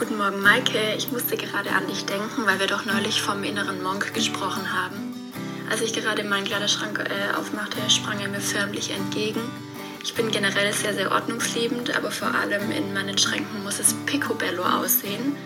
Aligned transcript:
Guten 0.00 0.16
Morgen, 0.16 0.40
Maike. 0.40 0.94
Ich 0.96 1.12
musste 1.12 1.36
gerade 1.36 1.72
an 1.72 1.86
dich 1.86 2.06
denken, 2.06 2.46
weil 2.46 2.58
wir 2.58 2.66
doch 2.66 2.86
neulich 2.86 3.20
vom 3.20 3.44
inneren 3.44 3.82
Monk 3.82 4.14
gesprochen 4.14 4.72
haben. 4.72 5.14
Als 5.70 5.82
ich 5.82 5.92
gerade 5.92 6.24
meinen 6.24 6.46
Kleiderschrank 6.46 7.00
äh, 7.00 7.36
aufmachte, 7.36 7.76
sprang 7.90 8.18
er 8.18 8.28
mir 8.28 8.40
förmlich 8.40 8.92
entgegen. 8.92 9.42
Ich 10.02 10.14
bin 10.14 10.30
generell 10.30 10.72
sehr, 10.72 10.94
sehr 10.94 11.12
ordnungsliebend, 11.12 11.94
aber 11.94 12.10
vor 12.10 12.34
allem 12.34 12.70
in 12.70 12.94
meinen 12.94 13.18
Schränken 13.18 13.62
muss 13.62 13.78
es 13.78 13.92
picobello 14.06 14.62
aussehen. 14.62 15.36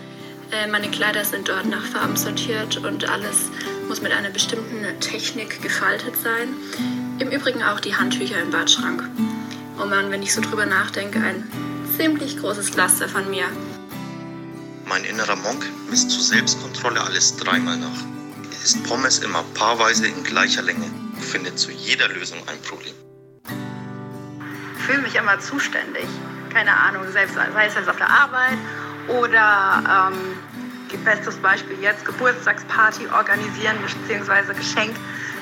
Äh, 0.51 0.67
meine 0.67 0.89
Kleider 0.89 1.25
sind 1.25 1.49
dort 1.49 1.65
nach 1.65 1.83
Farben 1.83 2.15
sortiert 2.15 2.77
und 2.77 3.09
alles 3.09 3.49
muss 3.89 4.01
mit 4.01 4.13
einer 4.13 4.29
bestimmten 4.29 4.85
Technik 5.01 5.61
gefaltet 5.61 6.15
sein. 6.15 6.47
Im 7.19 7.29
Übrigen 7.29 7.61
auch 7.61 7.81
die 7.81 7.97
Handtücher 7.97 8.41
im 8.41 8.51
Badschrank. 8.51 9.03
Oh 9.81 9.85
Mann, 9.85 10.11
wenn 10.11 10.23
ich 10.23 10.33
so 10.33 10.39
drüber 10.39 10.65
nachdenke, 10.65 11.19
ein 11.19 11.43
ziemlich 11.97 12.37
großes 12.37 12.73
Laster 12.77 13.09
von 13.09 13.29
mir. 13.29 13.47
Mein 14.87 15.03
innerer 15.03 15.35
Monk 15.35 15.65
misst 15.89 16.11
zur 16.11 16.21
Selbstkontrolle 16.21 17.01
alles 17.01 17.35
dreimal 17.37 17.77
nach. 17.77 18.03
Isst 18.63 18.83
Pommes 18.83 19.19
immer 19.19 19.43
paarweise 19.55 20.07
in 20.07 20.23
gleicher 20.23 20.61
Länge 20.61 20.85
und 21.15 21.23
findet 21.23 21.57
zu 21.57 21.71
jeder 21.71 22.07
Lösung 22.09 22.37
ein 22.47 22.61
Problem. 22.61 22.93
Ich 24.77 24.83
fühle 24.83 25.01
mich 25.01 25.15
immer 25.15 25.39
zuständig. 25.39 26.05
Keine 26.53 26.71
Ahnung, 26.71 27.03
selbst, 27.11 27.35
sei 27.35 27.65
es 27.65 27.87
auf 27.87 27.97
der 27.97 28.09
Arbeit 28.09 28.57
oder 29.07 30.11
ähm, 30.11 30.37
bestes 31.03 31.35
Beispiel 31.37 31.77
jetzt 31.81 32.05
Geburtstagsparty 32.05 33.07
organisieren 33.07 33.77
bzw. 34.07 34.53
Geschenk. 34.53 34.95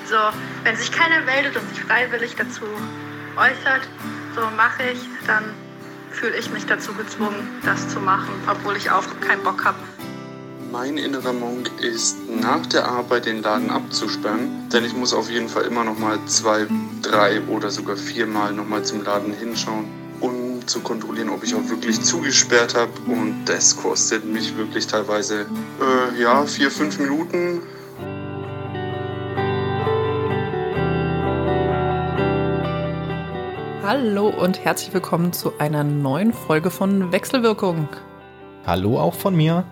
So, 0.09 0.17
wenn 0.63 0.75
sich 0.75 0.91
keiner 0.91 1.21
meldet 1.21 1.55
und 1.55 1.67
sich 1.69 1.83
freiwillig 1.83 2.35
dazu 2.35 2.65
äußert, 3.35 3.87
so 4.35 4.41
mache 4.55 4.83
ich, 4.91 4.99
dann 5.27 5.43
fühle 6.13 6.37
ich 6.37 6.49
mich 6.51 6.65
dazu 6.65 6.93
gezwungen, 6.93 7.47
das 7.65 7.89
zu 7.89 7.99
machen, 7.99 8.33
obwohl 8.49 8.77
ich 8.77 8.89
auch 8.91 9.03
keinen 9.19 9.43
Bock 9.43 9.65
habe. 9.65 9.77
Mein 10.71 10.97
innerer 10.97 11.33
Monk 11.33 11.69
ist, 11.81 12.17
nach 12.29 12.65
der 12.65 12.87
Arbeit 12.87 13.25
den 13.25 13.43
Laden 13.43 13.69
abzusperren, 13.69 14.69
denn 14.69 14.85
ich 14.85 14.95
muss 14.95 15.13
auf 15.13 15.29
jeden 15.29 15.49
Fall 15.49 15.63
immer 15.63 15.83
noch 15.83 15.99
mal 15.99 16.17
zwei, 16.25 16.65
drei 17.01 17.41
oder 17.41 17.69
sogar 17.69 17.95
viermal 17.95 18.53
noch 18.53 18.67
mal 18.67 18.83
zum 18.83 19.03
Laden 19.03 19.33
hinschauen, 19.33 19.85
um 20.19 20.65
zu 20.65 20.79
kontrollieren, 20.79 21.29
ob 21.29 21.43
ich 21.43 21.53
auch 21.53 21.67
wirklich 21.69 22.01
zugesperrt 22.01 22.73
habe. 22.75 22.91
Und 23.05 23.45
das 23.45 23.75
kostet 23.75 24.25
mich 24.25 24.57
wirklich 24.57 24.87
teilweise, 24.87 25.45
äh, 25.79 26.21
ja, 26.21 26.45
vier, 26.45 26.71
fünf 26.71 26.97
Minuten. 26.97 27.61
Hallo 33.83 34.29
und 34.29 34.63
herzlich 34.63 34.93
willkommen 34.93 35.33
zu 35.33 35.59
einer 35.59 35.83
neuen 35.83 36.31
Folge 36.31 36.71
von 36.71 37.11
Wechselwirkung. 37.11 37.89
Hallo 38.65 38.97
auch 38.97 39.13
von 39.13 39.35
mir. 39.35 39.65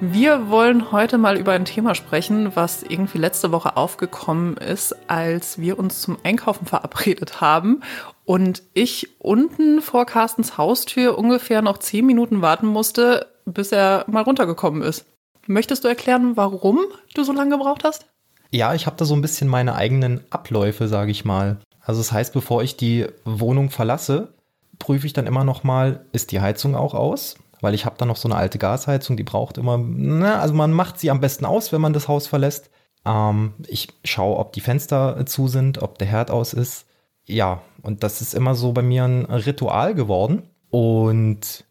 Wir 0.00 0.48
wollen 0.48 0.92
heute 0.92 1.18
mal 1.18 1.36
über 1.36 1.52
ein 1.52 1.66
Thema 1.66 1.94
sprechen, 1.94 2.56
was 2.56 2.82
irgendwie 2.82 3.18
letzte 3.18 3.52
Woche 3.52 3.76
aufgekommen 3.76 4.56
ist, 4.56 4.96
als 5.10 5.58
wir 5.58 5.78
uns 5.78 6.00
zum 6.00 6.16
Einkaufen 6.22 6.64
verabredet 6.64 7.42
haben 7.42 7.82
und 8.24 8.62
ich 8.72 9.20
unten 9.20 9.82
vor 9.82 10.06
Carstens 10.06 10.56
Haustür 10.56 11.18
ungefähr 11.18 11.60
noch 11.60 11.76
zehn 11.76 12.06
Minuten 12.06 12.40
warten 12.40 12.66
musste, 12.66 13.26
bis 13.44 13.72
er 13.72 14.06
mal 14.08 14.22
runtergekommen 14.22 14.80
ist. 14.80 15.04
Möchtest 15.46 15.84
du 15.84 15.88
erklären, 15.88 16.38
warum 16.38 16.80
du 17.12 17.24
so 17.24 17.34
lange 17.34 17.58
gebraucht 17.58 17.84
hast? 17.84 18.06
Ja, 18.54 18.72
ich 18.72 18.86
habe 18.86 18.94
da 18.96 19.04
so 19.04 19.16
ein 19.16 19.20
bisschen 19.20 19.48
meine 19.48 19.74
eigenen 19.74 20.20
Abläufe, 20.30 20.86
sage 20.86 21.10
ich 21.10 21.24
mal. 21.24 21.56
Also 21.80 22.00
das 22.00 22.12
heißt, 22.12 22.32
bevor 22.32 22.62
ich 22.62 22.76
die 22.76 23.04
Wohnung 23.24 23.68
verlasse, 23.68 24.32
prüfe 24.78 25.08
ich 25.08 25.12
dann 25.12 25.26
immer 25.26 25.42
noch 25.42 25.64
mal, 25.64 26.06
ist 26.12 26.30
die 26.30 26.40
Heizung 26.40 26.76
auch 26.76 26.94
aus? 26.94 27.34
Weil 27.60 27.74
ich 27.74 27.84
habe 27.84 27.96
da 27.98 28.06
noch 28.06 28.14
so 28.14 28.28
eine 28.28 28.36
alte 28.36 28.58
Gasheizung, 28.58 29.16
die 29.16 29.24
braucht 29.24 29.58
immer, 29.58 29.76
na, 29.76 30.38
also 30.38 30.54
man 30.54 30.72
macht 30.72 31.00
sie 31.00 31.10
am 31.10 31.18
besten 31.18 31.46
aus, 31.46 31.72
wenn 31.72 31.80
man 31.80 31.94
das 31.94 32.06
Haus 32.06 32.28
verlässt. 32.28 32.70
Ähm, 33.04 33.54
ich 33.66 33.88
schaue, 34.04 34.36
ob 34.38 34.52
die 34.52 34.60
Fenster 34.60 35.26
zu 35.26 35.48
sind, 35.48 35.82
ob 35.82 35.98
der 35.98 36.06
Herd 36.06 36.30
aus 36.30 36.52
ist. 36.52 36.86
Ja, 37.24 37.60
und 37.82 38.04
das 38.04 38.20
ist 38.20 38.34
immer 38.34 38.54
so 38.54 38.72
bei 38.72 38.82
mir 38.82 39.02
ein 39.02 39.24
Ritual 39.24 39.96
geworden 39.96 40.44
und 40.70 41.64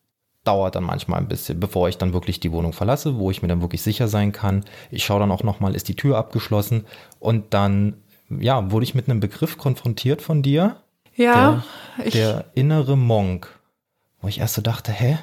dauert 0.44 0.76
dann 0.76 0.84
manchmal 0.84 1.20
ein 1.20 1.28
bisschen, 1.28 1.60
bevor 1.60 1.88
ich 1.90 1.98
dann 1.98 2.14
wirklich 2.14 2.40
die 2.40 2.52
Wohnung 2.52 2.74
verlasse, 2.74 3.18
wo 3.18 3.32
ich 3.32 3.42
mir 3.42 3.48
dann 3.48 3.62
wirklich 3.62 3.82
sicher 3.82 4.08
sein 4.08 4.32
kann. 4.32 4.66
Ich 4.92 5.06
schaue 5.06 5.20
dann 5.20 5.32
auch 5.32 5.44
noch 5.44 5.60
mal, 5.60 5.76
ist 5.76 5.88
die 5.88 5.96
Tür 5.96 6.18
abgeschlossen 6.18 6.86
und 7.20 7.54
dann 7.54 7.96
ja, 8.30 8.72
wurde 8.72 8.84
ich 8.84 8.96
mit 8.96 9.10
einem 9.10 9.20
Begriff 9.20 9.58
konfrontiert 9.58 10.22
von 10.22 10.42
dir. 10.42 10.78
Ja. 11.16 11.64
Der, 11.98 12.12
der 12.12 12.46
innere 12.56 12.98
Monk. 12.98 13.60
Wo 14.22 14.28
ich 14.28 14.40
erst 14.40 14.56
so 14.56 14.62
dachte, 14.62 14.92
hä? 14.92 15.20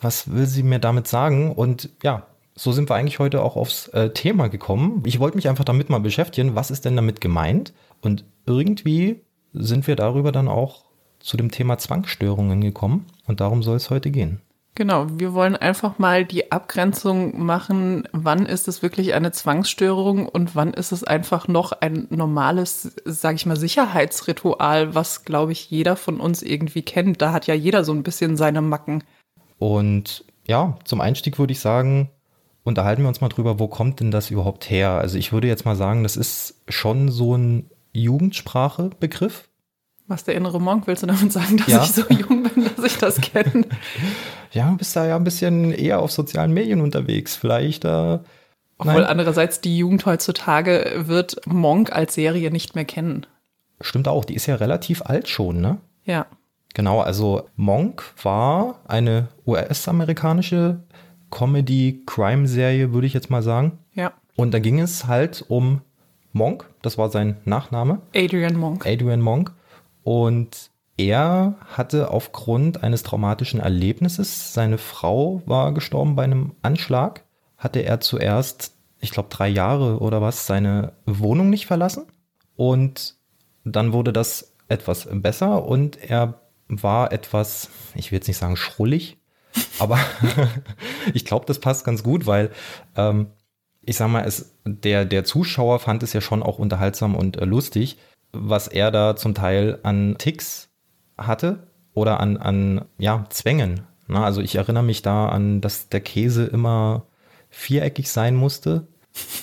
Was 0.00 0.32
will 0.32 0.46
sie 0.46 0.62
mir 0.62 0.78
damit 0.78 1.06
sagen? 1.06 1.52
Und 1.52 1.88
ja, 2.02 2.26
so 2.54 2.72
sind 2.72 2.90
wir 2.90 2.96
eigentlich 2.96 3.18
heute 3.18 3.42
auch 3.42 3.56
aufs 3.56 3.88
äh, 3.88 4.10
Thema 4.10 4.48
gekommen. 4.48 5.02
Ich 5.06 5.20
wollte 5.20 5.36
mich 5.36 5.48
einfach 5.48 5.64
damit 5.64 5.90
mal 5.90 6.00
beschäftigen, 6.00 6.54
was 6.54 6.70
ist 6.70 6.84
denn 6.84 6.96
damit 6.96 7.20
gemeint? 7.20 7.72
Und 8.00 8.24
irgendwie 8.46 9.20
sind 9.52 9.86
wir 9.86 9.96
darüber 9.96 10.32
dann 10.32 10.48
auch 10.48 10.84
zu 11.20 11.36
dem 11.36 11.50
Thema 11.50 11.78
Zwangsstörungen 11.78 12.60
gekommen. 12.60 13.06
Und 13.26 13.40
darum 13.40 13.62
soll 13.62 13.76
es 13.76 13.90
heute 13.90 14.10
gehen. 14.10 14.40
Genau, 14.74 15.06
wir 15.10 15.34
wollen 15.34 15.54
einfach 15.54 15.98
mal 15.98 16.24
die 16.24 16.50
Abgrenzung 16.50 17.44
machen, 17.44 18.08
wann 18.12 18.46
ist 18.46 18.68
es 18.68 18.82
wirklich 18.82 19.12
eine 19.12 19.30
Zwangsstörung 19.30 20.26
und 20.26 20.56
wann 20.56 20.72
ist 20.72 20.92
es 20.92 21.04
einfach 21.04 21.46
noch 21.46 21.72
ein 21.72 22.06
normales, 22.08 22.94
sage 23.04 23.36
ich 23.36 23.44
mal, 23.44 23.56
Sicherheitsritual, 23.56 24.94
was, 24.94 25.26
glaube 25.26 25.52
ich, 25.52 25.70
jeder 25.70 25.94
von 25.94 26.20
uns 26.20 26.42
irgendwie 26.42 26.82
kennt. 26.82 27.20
Da 27.20 27.32
hat 27.32 27.46
ja 27.46 27.54
jeder 27.54 27.84
so 27.84 27.92
ein 27.92 28.02
bisschen 28.02 28.38
seine 28.38 28.62
Macken. 28.62 29.04
Und 29.58 30.24
ja, 30.48 30.78
zum 30.84 31.02
Einstieg 31.02 31.38
würde 31.38 31.52
ich 31.52 31.60
sagen, 31.60 32.10
unterhalten 32.64 33.02
wir 33.02 33.08
uns 33.08 33.20
mal 33.20 33.28
drüber, 33.28 33.58
wo 33.58 33.68
kommt 33.68 34.00
denn 34.00 34.10
das 34.10 34.30
überhaupt 34.30 34.70
her? 34.70 34.92
Also 34.92 35.18
ich 35.18 35.34
würde 35.34 35.48
jetzt 35.48 35.66
mal 35.66 35.76
sagen, 35.76 36.02
das 36.02 36.16
ist 36.16 36.62
schon 36.68 37.10
so 37.10 37.36
ein 37.36 37.70
Jugendsprachebegriff. 37.92 39.50
Was 40.12 40.24
der 40.24 40.34
innere 40.34 40.60
Monk, 40.60 40.86
willst 40.86 41.02
du 41.02 41.06
damit 41.06 41.32
sagen, 41.32 41.56
dass 41.56 41.68
ja. 41.68 41.82
ich 41.82 41.92
so 41.92 42.02
jung 42.10 42.42
bin, 42.42 42.68
dass 42.76 42.84
ich 42.84 42.98
das 42.98 43.18
kenne? 43.18 43.64
ja, 44.52 44.68
du 44.68 44.76
bist 44.76 44.94
da 44.94 45.06
ja 45.06 45.16
ein 45.16 45.24
bisschen 45.24 45.72
eher 45.72 46.00
auf 46.00 46.12
sozialen 46.12 46.52
Medien 46.52 46.82
unterwegs. 46.82 47.34
Vielleicht. 47.34 47.86
Äh, 47.86 48.18
Obwohl 48.76 48.92
nein. 48.92 49.04
andererseits 49.04 49.62
die 49.62 49.78
Jugend 49.78 50.04
heutzutage 50.04 51.04
wird 51.06 51.46
Monk 51.46 51.92
als 51.92 52.12
Serie 52.12 52.50
nicht 52.50 52.74
mehr 52.74 52.84
kennen. 52.84 53.24
Stimmt 53.80 54.06
auch, 54.06 54.26
die 54.26 54.34
ist 54.34 54.44
ja 54.44 54.56
relativ 54.56 55.00
alt 55.00 55.30
schon, 55.30 55.62
ne? 55.62 55.78
Ja. 56.04 56.26
Genau, 56.74 57.00
also 57.00 57.48
Monk 57.56 58.04
war 58.22 58.80
eine 58.86 59.28
US-amerikanische 59.46 60.80
Comedy-Crime-Serie, 61.30 62.92
würde 62.92 63.06
ich 63.06 63.14
jetzt 63.14 63.30
mal 63.30 63.42
sagen. 63.42 63.78
Ja. 63.94 64.12
Und 64.36 64.52
da 64.52 64.58
ging 64.58 64.78
es 64.78 65.06
halt 65.06 65.42
um 65.48 65.80
Monk, 66.32 66.68
das 66.82 66.98
war 66.98 67.08
sein 67.08 67.38
Nachname. 67.46 68.02
Adrian 68.14 68.56
Monk. 68.58 68.86
Adrian 68.86 69.22
Monk. 69.22 69.52
Und 70.04 70.70
er 70.96 71.56
hatte 71.66 72.10
aufgrund 72.10 72.82
eines 72.82 73.02
traumatischen 73.02 73.60
Erlebnisses, 73.60 74.52
seine 74.52 74.78
Frau 74.78 75.42
war 75.46 75.72
gestorben 75.72 76.16
bei 76.16 76.24
einem 76.24 76.54
Anschlag, 76.62 77.24
hatte 77.56 77.80
er 77.80 78.00
zuerst, 78.00 78.74
ich 79.00 79.10
glaube, 79.10 79.28
drei 79.30 79.48
Jahre 79.48 79.98
oder 80.00 80.20
was, 80.20 80.46
seine 80.46 80.92
Wohnung 81.06 81.50
nicht 81.50 81.66
verlassen. 81.66 82.06
Und 82.56 83.16
dann 83.64 83.92
wurde 83.92 84.12
das 84.12 84.54
etwas 84.68 85.08
besser 85.10 85.64
und 85.64 85.96
er 86.10 86.40
war 86.68 87.12
etwas, 87.12 87.68
ich 87.94 88.10
will 88.10 88.16
jetzt 88.16 88.28
nicht 88.28 88.38
sagen 88.38 88.56
schrullig, 88.56 89.18
aber 89.78 89.98
ich 91.14 91.24
glaube, 91.24 91.46
das 91.46 91.58
passt 91.58 91.84
ganz 91.84 92.02
gut, 92.02 92.26
weil 92.26 92.50
ähm, 92.96 93.28
ich 93.82 93.96
sag 93.96 94.08
mal, 94.08 94.24
es, 94.24 94.54
der, 94.64 95.04
der 95.04 95.24
Zuschauer 95.24 95.78
fand 95.80 96.02
es 96.02 96.12
ja 96.12 96.20
schon 96.20 96.42
auch 96.42 96.58
unterhaltsam 96.58 97.14
und 97.14 97.36
äh, 97.36 97.44
lustig, 97.44 97.98
was 98.32 98.68
er 98.68 98.90
da 98.90 99.16
zum 99.16 99.34
Teil 99.34 99.78
an 99.82 100.16
Ticks 100.18 100.70
hatte 101.18 101.66
oder 101.94 102.20
an, 102.20 102.36
an 102.36 102.84
ja, 102.98 103.26
Zwängen. 103.30 103.82
Na, 104.08 104.24
also 104.24 104.40
ich 104.40 104.56
erinnere 104.56 104.82
mich 104.82 105.02
da 105.02 105.28
an, 105.28 105.60
dass 105.60 105.88
der 105.88 106.00
Käse 106.00 106.44
immer 106.44 107.06
viereckig 107.50 108.10
sein 108.10 108.34
musste. 108.34 108.86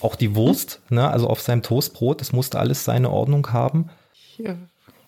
Auch 0.01 0.15
die 0.15 0.35
Wurst, 0.35 0.81
ne, 0.89 1.09
also 1.09 1.27
auf 1.27 1.41
seinem 1.41 1.61
Toastbrot, 1.61 2.21
das 2.21 2.33
musste 2.33 2.59
alles 2.59 2.83
seine 2.83 3.11
Ordnung 3.11 3.51
haben. 3.53 3.89
Ich 4.13 4.45
äh, 4.45 4.55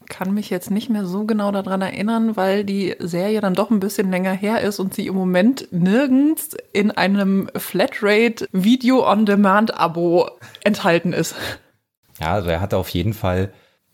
kann 0.08 0.34
mich 0.34 0.50
jetzt 0.50 0.72
nicht 0.72 0.90
mehr 0.90 1.06
so 1.06 1.26
genau 1.26 1.52
daran 1.52 1.82
erinnern, 1.82 2.36
weil 2.38 2.64
die 2.64 2.96
Serie 3.00 3.42
dann 3.42 3.56
doch 3.56 3.72
ein 3.72 3.80
bisschen 3.80 4.12
länger 4.12 4.34
her 4.34 4.62
ist 4.62 4.80
und 4.80 4.94
sie 4.94 5.08
im 5.08 5.16
Moment 5.16 5.68
nirgends 5.72 6.56
in 6.74 6.92
einem 6.92 7.50
Flatrate 7.56 8.48
Video 8.52 9.10
on 9.10 9.26
Demand 9.26 9.74
Abo 9.74 10.30
enthalten 10.64 11.14
ist. 11.14 11.36
Ja, 12.20 12.34
also 12.34 12.50
er 12.50 12.62
hatte 12.62 12.78
auf 12.78 12.90
jeden 12.90 13.14
Fall 13.14 13.52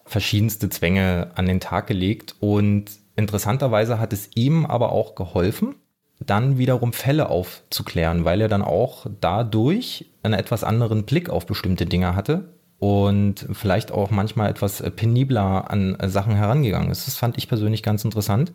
verschiedenste 0.07 0.69
Zwänge 0.69 1.31
an 1.36 1.45
den 1.45 1.59
Tag 1.59 1.88
gelegt 1.88 2.36
und 2.39 2.86
interessanterweise 3.15 4.00
hat 4.00 4.13
es 4.13 4.30
ihm 4.36 4.65
aber 4.65 4.92
auch 4.92 5.15
geholfen, 5.15 5.75
dann 6.19 6.57
wiederum 6.57 6.94
Fälle 6.94 7.30
aufzuklären, 7.30 8.25
weil 8.25 8.42
er 8.42 8.48
dann 8.48 8.63
auch 8.63 9.06
dadurch 9.21 10.06
einen 10.24 10.33
etwas 10.33 10.63
anderen 10.63 11.04
Blick 11.04 11.30
auf 11.30 11.45
bestimmte 11.45 11.86
Dinge 11.86 12.15
hatte 12.15 12.54
und 12.80 13.48
vielleicht 13.54 13.92
auch 13.92 14.09
manchmal 14.09 14.50
etwas 14.50 14.83
penibler 14.95 15.69
an 15.69 15.98
Sachen 16.06 16.36
herangegangen 16.36 16.92
ist. 16.92 17.07
Das 17.07 17.15
fand 17.15 17.38
ich 17.38 17.48
persönlich 17.48 17.83
ganz 17.83 18.03
interessant. 18.03 18.53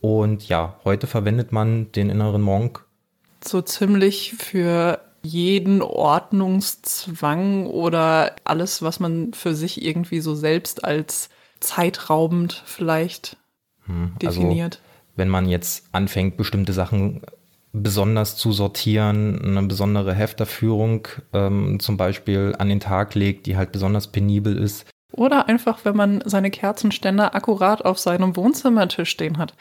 Und 0.00 0.48
ja, 0.48 0.78
heute 0.84 1.06
verwendet 1.06 1.52
man 1.52 1.90
den 1.92 2.10
inneren 2.10 2.42
Monk 2.42 2.84
so 3.44 3.62
ziemlich 3.62 4.34
für 4.38 5.00
jeden 5.22 5.82
Ordnungszwang 5.82 7.66
oder 7.66 8.34
alles, 8.44 8.82
was 8.82 9.00
man 9.00 9.32
für 9.32 9.54
sich 9.54 9.82
irgendwie 9.82 10.20
so 10.20 10.34
selbst 10.34 10.84
als 10.84 11.30
zeitraubend 11.60 12.62
vielleicht 12.66 13.36
hm, 13.86 14.12
also 14.24 14.40
definiert. 14.40 14.80
Wenn 15.14 15.28
man 15.28 15.48
jetzt 15.48 15.86
anfängt, 15.92 16.36
bestimmte 16.36 16.72
Sachen 16.72 17.22
besonders 17.72 18.36
zu 18.36 18.52
sortieren, 18.52 19.40
eine 19.42 19.66
besondere 19.66 20.14
Hefterführung 20.14 21.08
ähm, 21.32 21.80
zum 21.80 21.96
Beispiel 21.96 22.54
an 22.58 22.68
den 22.68 22.80
Tag 22.80 23.14
legt, 23.14 23.46
die 23.46 23.56
halt 23.56 23.72
besonders 23.72 24.08
penibel 24.08 24.56
ist. 24.56 24.86
Oder 25.12 25.48
einfach, 25.48 25.84
wenn 25.84 25.96
man 25.96 26.22
seine 26.24 26.50
Kerzenständer 26.50 27.34
akkurat 27.34 27.84
auf 27.84 27.98
seinem 27.98 28.36
Wohnzimmertisch 28.36 29.10
stehen 29.10 29.38
hat. 29.38 29.54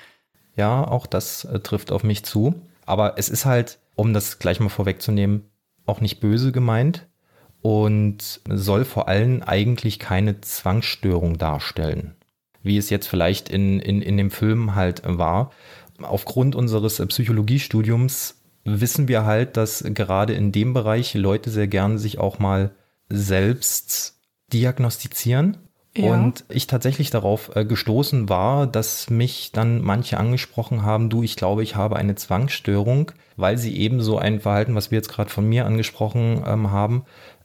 Ja, 0.56 0.86
auch 0.86 1.08
das 1.08 1.46
äh, 1.46 1.60
trifft 1.60 1.92
auf 1.92 2.04
mich 2.04 2.24
zu. 2.24 2.56
Aber 2.86 3.18
es 3.18 3.30
ist 3.30 3.46
halt, 3.46 3.80
um 3.96 4.14
das 4.14 4.40
gleich 4.40 4.60
mal 4.60 4.70
vorwegzunehmen, 4.70 5.51
auch 5.86 6.02
nicht 6.02 6.20
böse 6.20 6.52
gemeint 6.52 7.08
und 7.62 8.42
soll 8.50 8.86
vor 8.86 9.08
allem 9.08 9.44
eigentlich 9.44 10.00
keine 10.00 10.42
Zwangsstörung 10.42 11.38
darstellen, 11.38 12.16
wie 12.64 12.78
es 12.78 12.90
jetzt 12.90 13.08
vielleicht 13.08 13.50
in, 13.50 13.80
in, 13.80 14.02
in 14.02 14.18
dem 14.18 14.32
Film 14.32 14.76
halt 14.76 15.02
war. 15.06 15.52
Aufgrund 16.02 16.56
unseres 16.56 16.98
Psychologiestudiums 17.06 18.42
wissen 18.64 19.08
wir 19.08 19.26
halt, 19.26 19.58
dass 19.58 19.84
gerade 19.84 20.34
in 20.34 20.52
dem 20.52 20.74
Bereich 20.74 21.14
Leute 21.14 21.50
sehr 21.50 21.68
gerne 21.68 22.00
sich 22.00 22.20
auch 22.20 22.40
mal 22.40 22.72
selbst 23.10 24.20
diagnostizieren 24.54 25.58
ja. 25.96 26.14
Und 26.14 26.46
ich 26.50 26.68
tatsächlich 26.68 27.10
darauf 27.10 27.56
äh, 27.56 27.66
gestoßen 27.66 28.30
war, 28.30 28.66
dass 28.66 29.10
mich 29.10 29.52
dann 29.52 29.82
manche 29.82 30.18
angesprochen 30.18 30.84
haben, 30.84 31.10
du, 31.10 31.22
ich 31.22 31.36
glaube, 31.36 31.64
ich 31.64 31.76
habe 31.76 31.98
eine 31.98 32.16
Zwangsstörung, 32.16 33.12
weil 33.36 33.58
sie 33.58 33.78
eben 33.78 34.02
so 34.02 34.18
ein 34.18 34.40
Verhalten, 34.40 34.76
was 34.76 34.92
wir 34.92 34.98
jetzt 34.98 35.10
gerade 35.10 35.30
von 35.30 35.48
mir 35.48 35.66
angesprochen 35.66 36.44
ähm, 36.48 36.72
haben, 36.72 37.04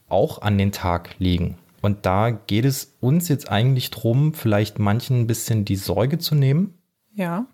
auch 0.08 0.42
an 0.42 0.58
den 0.58 0.70
Tag 0.70 1.16
legen. 1.18 1.58
Und 1.82 2.06
da 2.06 2.30
geht 2.30 2.64
es 2.64 2.96
uns 3.00 3.28
jetzt 3.28 3.50
eigentlich 3.50 3.90
drum, 3.90 4.32
vielleicht 4.32 4.78
manchen 4.78 5.20
ein 5.20 5.26
bisschen 5.26 5.64
die 5.64 5.76
Sorge 5.76 6.18
zu 6.18 6.34
nehmen. 6.34 6.78
Ja. 7.14 7.46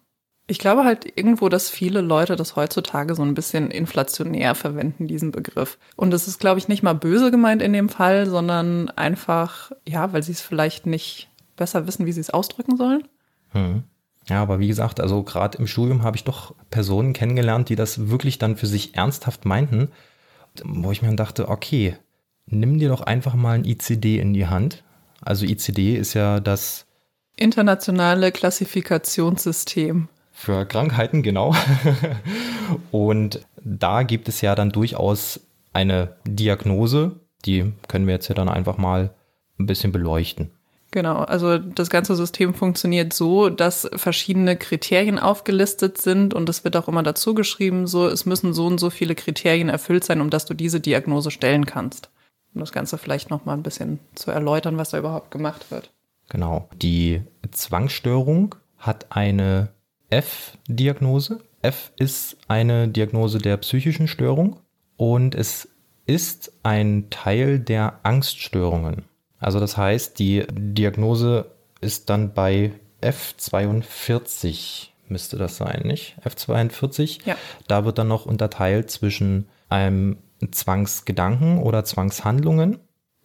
Ich 0.53 0.59
glaube 0.59 0.85
halt 0.85 1.07
irgendwo, 1.17 1.49
dass 1.49 1.71
viele 1.71 2.03
Leute 2.03 2.37
das 2.37 2.57
heutzutage 2.57 3.15
so 3.15 3.23
ein 3.23 3.33
bisschen 3.33 3.71
inflationär 3.71 4.55
verwenden, 4.55 5.07
diesen 5.07 5.31
Begriff. 5.33 5.79
Und 5.97 6.13
es 6.13 6.29
ist, 6.29 6.41
glaube 6.41 6.59
ich, 6.59 6.69
nicht 6.69 6.83
mal 6.83 6.93
böse 6.93 7.31
gemeint 7.31 7.63
in 7.63 7.73
dem 7.73 7.89
Fall, 7.89 8.27
sondern 8.27 8.91
einfach, 8.91 9.73
ja, 9.89 10.13
weil 10.13 10.23
sie 10.23 10.33
es 10.33 10.43
vielleicht 10.43 10.85
nicht 10.85 11.31
besser 11.57 11.87
wissen, 11.87 12.05
wie 12.05 12.13
sie 12.13 12.21
es 12.21 12.29
ausdrücken 12.29 12.77
sollen. 12.77 13.09
Hm. 13.53 13.85
Ja, 14.29 14.43
aber 14.43 14.59
wie 14.59 14.69
gesagt, 14.69 15.01
also 15.01 15.23
gerade 15.23 15.57
im 15.57 15.67
Studium 15.67 16.03
habe 16.03 16.19
ich 16.19 16.25
doch 16.25 16.55
Personen 16.69 17.15
kennengelernt, 17.15 17.71
die 17.71 17.77
das 17.77 18.11
wirklich 18.11 18.37
dann 18.37 18.59
für 18.59 18.67
sich 18.67 18.95
ernsthaft 18.95 19.47
meinten, 19.47 19.89
wo 20.65 20.93
ich 20.93 21.01
mir 21.01 21.17
dachte, 21.17 21.49
okay, 21.49 21.97
nimm 22.45 22.79
dir 22.79 22.91
doch 22.91 23.01
einfach 23.01 23.33
mal 23.33 23.55
ein 23.55 23.65
ICD 23.65 24.19
in 24.19 24.35
die 24.35 24.49
Hand. 24.49 24.85
Also 25.23 25.47
ICD 25.47 25.97
ist 25.97 26.13
ja 26.13 26.41
das 26.41 26.85
internationale 27.37 28.33
Klassifikationssystem 28.33 30.09
für 30.33 30.67
Krankheiten, 30.67 31.23
genau. 31.23 31.55
und 32.91 33.47
da 33.63 34.03
gibt 34.03 34.29
es 34.29 34.41
ja 34.41 34.55
dann 34.55 34.71
durchaus 34.71 35.41
eine 35.73 36.17
Diagnose, 36.27 37.13
die 37.45 37.73
können 37.89 38.07
wir 38.07 38.15
jetzt 38.15 38.29
ja 38.29 38.35
dann 38.35 38.49
einfach 38.49 38.79
mal 38.79 39.11
ein 39.59 39.67
bisschen 39.67 39.93
beleuchten. 39.93 40.51
Genau, 40.93 41.17
also 41.21 41.57
das 41.57 41.89
ganze 41.89 42.15
System 42.17 42.53
funktioniert 42.53 43.15
so, 43.15 43.49
dass 43.49 43.89
verschiedene 43.95 44.57
Kriterien 44.57 45.19
aufgelistet 45.19 45.97
sind 45.97 46.35
und 46.35 46.51
es 46.51 46.65
wird 46.65 46.77
auch 46.77 46.87
immer 46.87 47.03
dazu 47.03 47.35
geschrieben, 47.35 47.87
so 47.87 48.07
es 48.07 48.27
müssen 48.27 48.53
so 48.53 48.67
und 48.67 48.79
so 48.79 48.91
viele 48.91 49.15
Kriterien 49.15 49.71
erfüllt 49.71 50.05
sein, 50.05 50.21
um 50.21 50.29
dass 50.29 50.45
du 50.45 50.53
diese 50.53 50.81
Diagnose 50.81 51.31
stellen 51.31 51.65
kannst. 51.65 52.11
Um 52.55 52.61
das 52.61 52.73
Ganze 52.73 52.99
vielleicht 52.99 53.31
noch 53.31 53.47
mal 53.47 53.55
ein 53.55 53.63
bisschen 53.63 54.01
zu 54.15 54.31
erläutern, 54.31 54.77
was 54.77 54.91
da 54.91 54.99
überhaupt 54.99 55.31
gemacht 55.31 55.71
wird. 55.71 55.91
Genau, 56.29 56.69
die 56.75 57.23
Zwangsstörung 57.51 58.55
hat 58.77 59.07
eine 59.09 59.69
F-Diagnose. 60.13 61.41
F 61.63 61.93
ist 61.97 62.37
eine 62.47 62.89
Diagnose 62.89 63.39
der 63.39 63.57
psychischen 63.57 64.09
Störung 64.09 64.59
und 64.97 65.35
es 65.35 65.69
ist 66.07 66.53
ein 66.63 67.09
Teil 67.11 67.59
der 67.59 68.01
Angststörungen. 68.03 69.05
Also 69.39 69.59
das 69.59 69.77
heißt, 69.77 70.19
die 70.19 70.45
Diagnose 70.53 71.47
ist 71.81 72.11
dann 72.11 72.35
bei 72.35 72.73
F42 73.01 74.89
müsste 75.09 75.37
das 75.37 75.57
sein, 75.57 75.83
nicht? 75.85 76.17
F42. 76.25 77.21
Ja. 77.27 77.37
Da 77.69 77.85
wird 77.85 77.99
dann 77.99 78.09
noch 78.09 78.27
unterteilt 78.27 78.91
zwischen 78.91 79.47
einem 79.69 80.19
Zwangsgedanken 80.51 81.59
oder 81.59 81.85
Zwangshandlungen. 81.85 82.81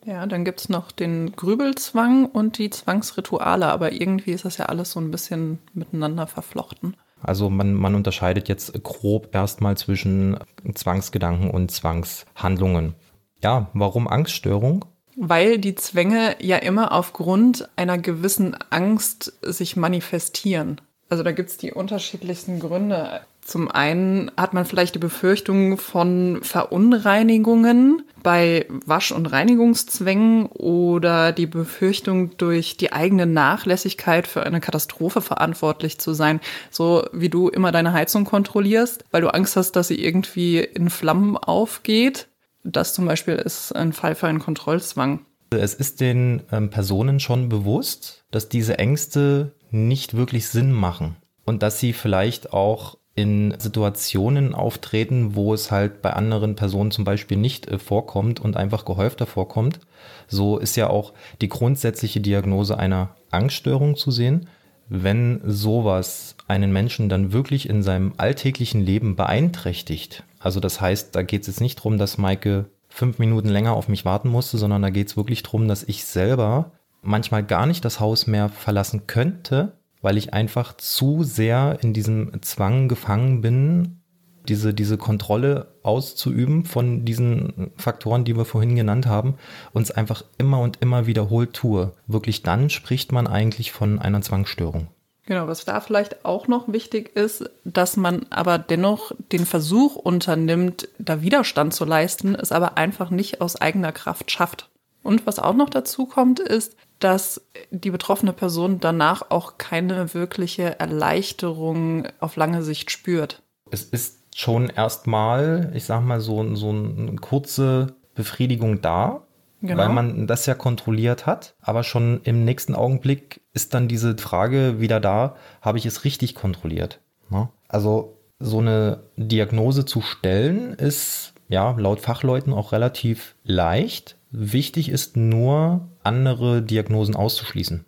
Ja, 0.07 0.25
dann 0.25 0.45
gibt 0.45 0.61
es 0.61 0.69
noch 0.69 0.93
den 0.93 1.35
Grübelzwang 1.35 2.27
und 2.27 2.59
die 2.59 2.69
Zwangsrituale, 2.69 3.67
aber 3.67 3.91
irgendwie 3.91 4.31
ist 4.31 4.45
das 4.45 4.55
ja 4.55 4.67
alles 4.67 4.93
so 4.93 5.01
ein 5.01 5.11
bisschen 5.11 5.59
miteinander 5.73 6.27
verflochten. 6.27 6.95
Also 7.21 7.49
man, 7.49 7.73
man 7.73 7.93
unterscheidet 7.93 8.47
jetzt 8.47 8.71
grob 8.83 9.35
erstmal 9.35 9.75
zwischen 9.75 10.39
Zwangsgedanken 10.73 11.51
und 11.51 11.71
Zwangshandlungen. 11.71 12.95
Ja, 13.43 13.69
warum 13.73 14.07
Angststörung? 14.07 14.85
Weil 15.17 15.57
die 15.57 15.75
Zwänge 15.75 16.37
ja 16.39 16.55
immer 16.55 16.93
aufgrund 16.93 17.67
einer 17.75 17.97
gewissen 17.97 18.55
Angst 18.69 19.33
sich 19.41 19.75
manifestieren. 19.75 20.79
Also 21.09 21.23
da 21.23 21.33
gibt 21.33 21.49
es 21.49 21.57
die 21.57 21.73
unterschiedlichsten 21.73 22.61
Gründe. 22.61 23.21
Zum 23.47 23.71
einen 23.71 24.29
hat 24.35 24.53
man 24.53 24.65
vielleicht 24.65 24.95
die 24.95 24.99
Befürchtung 24.99 25.77
von 25.77 26.39
Verunreinigungen 26.41 28.03
bei 28.21 28.65
Wasch- 28.85 29.13
und 29.13 29.27
Reinigungszwängen 29.27 30.47
oder 30.47 31.31
die 31.31 31.45
Befürchtung, 31.45 32.35
durch 32.35 32.75
die 32.75 32.91
eigene 32.91 33.25
Nachlässigkeit 33.25 34.27
für 34.27 34.43
eine 34.43 34.59
Katastrophe 34.59 35.21
verantwortlich 35.21 35.97
zu 35.97 36.11
sein. 36.11 36.41
So 36.71 37.07
wie 37.13 37.29
du 37.29 37.47
immer 37.47 37.71
deine 37.71 37.93
Heizung 37.93 38.25
kontrollierst, 38.25 39.05
weil 39.11 39.21
du 39.21 39.33
Angst 39.33 39.55
hast, 39.55 39.77
dass 39.77 39.87
sie 39.87 40.03
irgendwie 40.03 40.59
in 40.59 40.89
Flammen 40.89 41.37
aufgeht. 41.37 42.27
Das 42.65 42.93
zum 42.93 43.05
Beispiel 43.05 43.35
ist 43.35 43.71
ein 43.71 43.93
Fall 43.93 44.15
für 44.15 44.27
einen 44.27 44.39
Kontrollzwang. 44.39 45.21
Es 45.51 45.73
ist 45.73 46.01
den 46.01 46.43
ähm, 46.51 46.69
Personen 46.69 47.21
schon 47.21 47.47
bewusst, 47.47 48.25
dass 48.29 48.49
diese 48.49 48.77
Ängste 48.77 49.53
nicht 49.71 50.17
wirklich 50.17 50.49
Sinn 50.49 50.73
machen 50.73 51.15
und 51.45 51.63
dass 51.63 51.79
sie 51.79 51.93
vielleicht 51.93 52.51
auch 52.51 52.97
in 53.17 53.55
Situationen 53.57 54.53
auftreten, 54.53 55.35
wo 55.35 55.51
es 55.51 55.71
halt 55.71 56.03
bei 56.03 56.13
anderen 56.13 56.55
Personen 56.55 56.91
zum 56.91 57.03
Beispiel 57.03 57.35
nicht 57.35 57.67
äh, 57.67 57.79
vorkommt 57.79 58.39
und 58.39 58.55
einfach 58.55 58.85
gehäufter 58.85 59.25
vorkommt. 59.25 59.79
So 60.27 60.59
ist 60.59 60.75
ja 60.77 60.89
auch 60.91 61.13
die 61.41 61.49
grundsätzliche 61.49 62.21
Diagnose 62.21 62.77
einer 62.77 63.15
Angststörung 63.31 63.95
zu 63.95 64.11
sehen. 64.11 64.47
Wenn 64.87 65.41
sowas 65.43 66.35
einen 66.47 66.71
Menschen 66.71 67.09
dann 67.09 67.33
wirklich 67.33 67.67
in 67.67 67.81
seinem 67.81 68.13
alltäglichen 68.17 68.85
Leben 68.85 69.15
beeinträchtigt, 69.15 70.23
also 70.39 70.59
das 70.59 70.79
heißt, 70.79 71.15
da 71.15 71.23
geht 71.23 71.41
es 71.41 71.47
jetzt 71.47 71.61
nicht 71.61 71.79
darum, 71.79 71.97
dass 71.97 72.19
Maike 72.19 72.65
fünf 72.87 73.17
Minuten 73.17 73.49
länger 73.49 73.73
auf 73.73 73.87
mich 73.87 74.05
warten 74.05 74.29
musste, 74.29 74.59
sondern 74.59 74.83
da 74.83 74.91
geht 74.91 75.07
es 75.07 75.17
wirklich 75.17 75.41
darum, 75.41 75.67
dass 75.67 75.83
ich 75.83 76.05
selber 76.05 76.71
manchmal 77.01 77.43
gar 77.43 77.65
nicht 77.65 77.83
das 77.83 77.99
Haus 77.99 78.27
mehr 78.27 78.49
verlassen 78.49 79.07
könnte, 79.07 79.73
weil 80.01 80.17
ich 80.17 80.33
einfach 80.33 80.75
zu 80.77 81.23
sehr 81.23 81.79
in 81.81 81.93
diesem 81.93 82.41
Zwang 82.41 82.87
gefangen 82.87 83.41
bin, 83.41 84.01
diese, 84.47 84.73
diese 84.73 84.97
Kontrolle 84.97 85.67
auszuüben 85.83 86.65
von 86.65 87.05
diesen 87.05 87.71
Faktoren, 87.77 88.23
die 88.23 88.37
wir 88.37 88.45
vorhin 88.45 88.75
genannt 88.75 89.05
haben, 89.05 89.35
und 89.73 89.83
es 89.83 89.91
einfach 89.91 90.23
immer 90.37 90.59
und 90.61 90.77
immer 90.81 91.05
wiederholt 91.05 91.53
tue. 91.53 91.93
Wirklich 92.07 92.43
dann 92.43 92.69
spricht 92.69 93.11
man 93.11 93.27
eigentlich 93.27 93.71
von 93.71 93.99
einer 93.99 94.21
Zwangsstörung. 94.21 94.87
Genau, 95.25 95.45
was 95.47 95.65
da 95.65 95.81
vielleicht 95.81 96.23
auch 96.23 96.47
noch 96.47 96.71
wichtig 96.71 97.13
ist, 97.17 97.49
dass 97.65 97.97
man 97.97 98.25
aber 98.29 98.57
dennoch 98.57 99.11
den 99.33 99.45
Versuch 99.45 99.97
unternimmt, 99.97 100.87
da 100.99 101.21
Widerstand 101.21 101.73
zu 101.73 101.83
leisten, 101.83 102.33
es 102.33 102.53
aber 102.53 102.77
einfach 102.77 103.09
nicht 103.09 103.41
aus 103.41 103.57
eigener 103.57 103.91
Kraft 103.91 104.31
schafft. 104.31 104.69
Und 105.03 105.27
was 105.27 105.39
auch 105.39 105.53
noch 105.53 105.69
dazu 105.69 106.05
kommt, 106.05 106.39
ist, 106.39 106.77
dass 106.99 107.41
die 107.71 107.91
betroffene 107.91 108.33
Person 108.33 108.79
danach 108.79 109.29
auch 109.29 109.57
keine 109.57 110.13
wirkliche 110.13 110.79
Erleichterung 110.79 112.07
auf 112.19 112.35
lange 112.35 112.63
Sicht 112.63 112.91
spürt. 112.91 113.41
Es 113.71 113.83
ist 113.83 114.19
schon 114.35 114.69
erstmal, 114.69 115.71
ich 115.73 115.85
sag 115.85 116.01
mal, 116.01 116.19
so, 116.19 116.55
so 116.55 116.69
eine 116.69 117.15
kurze 117.15 117.95
Befriedigung 118.15 118.81
da, 118.81 119.23
genau. 119.61 119.81
weil 119.81 119.89
man 119.89 120.27
das 120.27 120.45
ja 120.45 120.53
kontrolliert 120.53 121.25
hat. 121.25 121.55
Aber 121.61 121.83
schon 121.83 122.21
im 122.23 122.45
nächsten 122.45 122.75
Augenblick 122.75 123.41
ist 123.53 123.73
dann 123.73 123.87
diese 123.87 124.17
Frage 124.17 124.79
wieder 124.79 124.99
da, 124.99 125.35
habe 125.61 125.77
ich 125.77 125.85
es 125.85 126.03
richtig 126.03 126.35
kontrolliert? 126.35 126.99
Ne? 127.29 127.49
Also 127.67 128.17
so 128.39 128.59
eine 128.59 129.03
Diagnose 129.15 129.85
zu 129.85 130.01
stellen 130.01 130.73
ist 130.73 131.33
ja 131.49 131.71
laut 131.77 131.99
Fachleuten 131.99 132.53
auch 132.53 132.71
relativ 132.71 133.35
leicht. 133.43 134.17
Wichtig 134.29 134.89
ist 134.89 135.17
nur, 135.17 135.87
andere 136.07 136.61
Diagnosen 136.63 137.15
auszuschließen. 137.15 137.85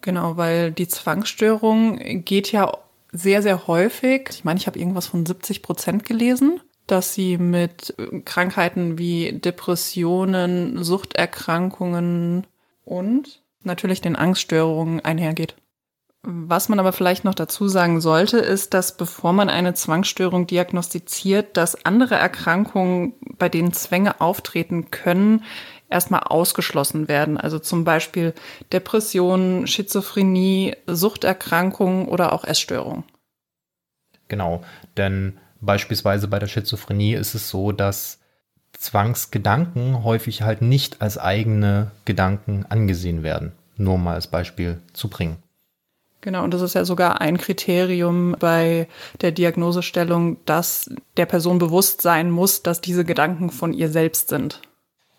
Genau, 0.00 0.36
weil 0.36 0.72
die 0.72 0.88
Zwangsstörung 0.88 2.24
geht 2.24 2.50
ja 2.50 2.72
sehr, 3.12 3.42
sehr 3.42 3.66
häufig. 3.66 4.28
Ich 4.30 4.44
meine, 4.44 4.58
ich 4.58 4.66
habe 4.66 4.78
irgendwas 4.78 5.06
von 5.06 5.26
70 5.26 5.62
Prozent 5.62 6.04
gelesen. 6.04 6.60
dass 6.90 7.14
sie 7.14 7.38
mit 7.38 7.94
Krankheiten 8.24 8.98
wie 8.98 9.32
Depressionen, 9.32 10.82
Suchterkrankungen 10.82 12.46
und 12.84 13.42
natürlich 13.62 14.00
den 14.00 14.16
Angststörungen 14.16 15.00
einhergeht. 15.00 15.54
Was 16.22 16.68
man 16.68 16.78
aber 16.78 16.92
vielleicht 16.92 17.24
noch 17.24 17.34
dazu 17.34 17.68
sagen 17.68 18.00
sollte, 18.00 18.38
ist, 18.38 18.74
dass 18.74 18.96
bevor 18.96 19.32
man 19.32 19.48
eine 19.48 19.72
Zwangsstörung 19.72 20.46
diagnostiziert, 20.46 21.56
dass 21.56 21.86
andere 21.86 22.16
Erkrankungen, 22.16 23.14
bei 23.38 23.48
denen 23.48 23.72
Zwänge 23.72 24.20
auftreten 24.20 24.90
können, 24.90 25.44
erstmal 25.90 26.20
ausgeschlossen 26.20 27.08
werden. 27.08 27.36
Also 27.36 27.58
zum 27.58 27.84
Beispiel 27.84 28.34
Depressionen, 28.72 29.66
Schizophrenie, 29.66 30.76
Suchterkrankungen 30.86 32.08
oder 32.08 32.32
auch 32.32 32.44
Essstörungen. 32.44 33.04
Genau, 34.28 34.62
denn 34.96 35.38
beispielsweise 35.60 36.28
bei 36.28 36.38
der 36.38 36.46
Schizophrenie 36.46 37.14
ist 37.14 37.34
es 37.34 37.48
so, 37.48 37.72
dass 37.72 38.20
Zwangsgedanken 38.72 40.04
häufig 40.04 40.42
halt 40.42 40.62
nicht 40.62 41.02
als 41.02 41.18
eigene 41.18 41.90
Gedanken 42.04 42.64
angesehen 42.68 43.22
werden. 43.22 43.52
Nur 43.76 43.98
mal 43.98 44.14
als 44.14 44.28
Beispiel 44.28 44.80
zu 44.92 45.08
bringen. 45.08 45.36
Genau, 46.22 46.44
und 46.44 46.52
das 46.52 46.60
ist 46.60 46.74
ja 46.74 46.84
sogar 46.84 47.20
ein 47.20 47.38
Kriterium 47.38 48.36
bei 48.38 48.88
der 49.22 49.32
Diagnosestellung, 49.32 50.36
dass 50.44 50.90
der 51.16 51.26
Person 51.26 51.58
bewusst 51.58 52.02
sein 52.02 52.30
muss, 52.30 52.62
dass 52.62 52.82
diese 52.82 53.04
Gedanken 53.04 53.50
von 53.50 53.72
ihr 53.72 53.88
selbst 53.88 54.28
sind. 54.28 54.60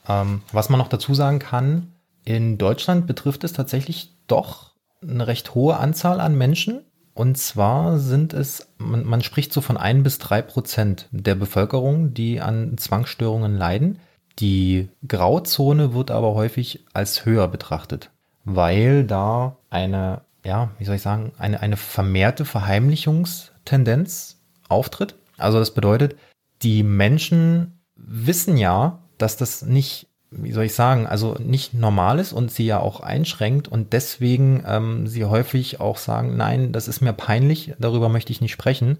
Ähm, 0.08 0.41
was 0.51 0.70
man 0.70 0.79
noch 0.79 0.88
dazu 0.88 1.13
sagen 1.13 1.39
kann, 1.39 1.93
in 2.24 2.58
Deutschland 2.58 3.08
betrifft 3.08 3.43
es 3.43 3.53
tatsächlich 3.53 4.13
doch 4.27 4.72
eine 5.01 5.27
recht 5.27 5.55
hohe 5.55 5.77
Anzahl 5.77 6.20
an 6.20 6.38
Menschen. 6.38 6.81
Und 7.13 7.38
zwar 7.38 7.98
sind 7.98 8.34
es, 8.34 8.70
man, 8.77 9.05
man 9.05 9.22
spricht 9.22 9.51
so 9.51 9.62
von 9.62 9.77
ein 9.77 10.03
bis 10.03 10.17
drei 10.17 10.41
Prozent 10.41 11.08
der 11.12 11.36
Bevölkerung, 11.36 12.13
die 12.13 12.39
an 12.39 12.77
Zwangsstörungen 12.77 13.58
leiden. 13.58 14.00
Die 14.39 14.89
Grauzone 15.08 15.93
wird 15.93 16.10
aber 16.10 16.34
häufig 16.36 16.86
als 16.93 17.25
höher 17.25 17.48
betrachtet, 17.48 18.12
weil 18.46 19.03
da 19.03 19.58
eine 19.70 20.22
ja, 20.43 20.72
wie 20.77 20.86
soll 20.86 20.96
ich 20.96 21.01
sagen, 21.01 21.34
eine, 21.38 21.62
eine 21.62 21.77
vermehrte 21.77 22.46
Verheimlichungstendenz 22.46 24.41
auftritt. 24.67 25.15
Also 25.38 25.60
das 25.60 25.74
bedeutet, 25.74 26.15
die 26.62 26.84
Menschen 26.84 27.81
wissen 27.96 28.58
ja, 28.58 29.00
dass 29.22 29.38
das 29.38 29.62
nicht, 29.62 30.08
wie 30.32 30.51
soll 30.51 30.66
ich 30.66 30.74
sagen, 30.74 31.08
also 31.08 31.36
nicht 31.40 31.74
normal 31.74 32.20
ist 32.20 32.34
und 32.34 32.51
sie 32.51 32.66
ja 32.66 32.80
auch 32.80 33.01
einschränkt 33.01 33.68
und 33.68 33.94
deswegen 33.94 34.63
ähm, 34.66 35.08
sie 35.08 35.25
häufig 35.25 35.80
auch 35.80 35.98
sagen, 35.98 36.38
nein, 36.38 36.72
das 36.72 36.88
ist 36.88 37.01
mir 37.01 37.13
peinlich, 37.13 37.74
darüber 37.80 38.10
möchte 38.10 38.32
ich 38.32 38.42
nicht 38.42 38.51
sprechen. 38.51 38.98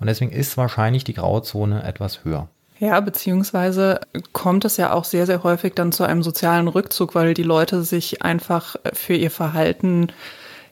Und 0.00 0.06
deswegen 0.06 0.30
ist 0.30 0.56
wahrscheinlich 0.56 1.02
die 1.02 1.14
Grauzone 1.14 1.82
etwas 1.82 2.24
höher. 2.24 2.48
Ja, 2.78 3.00
beziehungsweise 3.00 4.00
kommt 4.32 4.64
es 4.64 4.76
ja 4.76 4.92
auch 4.92 5.04
sehr, 5.04 5.26
sehr 5.26 5.42
häufig 5.42 5.74
dann 5.74 5.90
zu 5.90 6.04
einem 6.04 6.22
sozialen 6.22 6.68
Rückzug, 6.68 7.16
weil 7.16 7.34
die 7.34 7.42
Leute 7.42 7.82
sich 7.82 8.22
einfach 8.22 8.76
für 8.92 9.14
ihr 9.14 9.32
Verhalten 9.32 10.08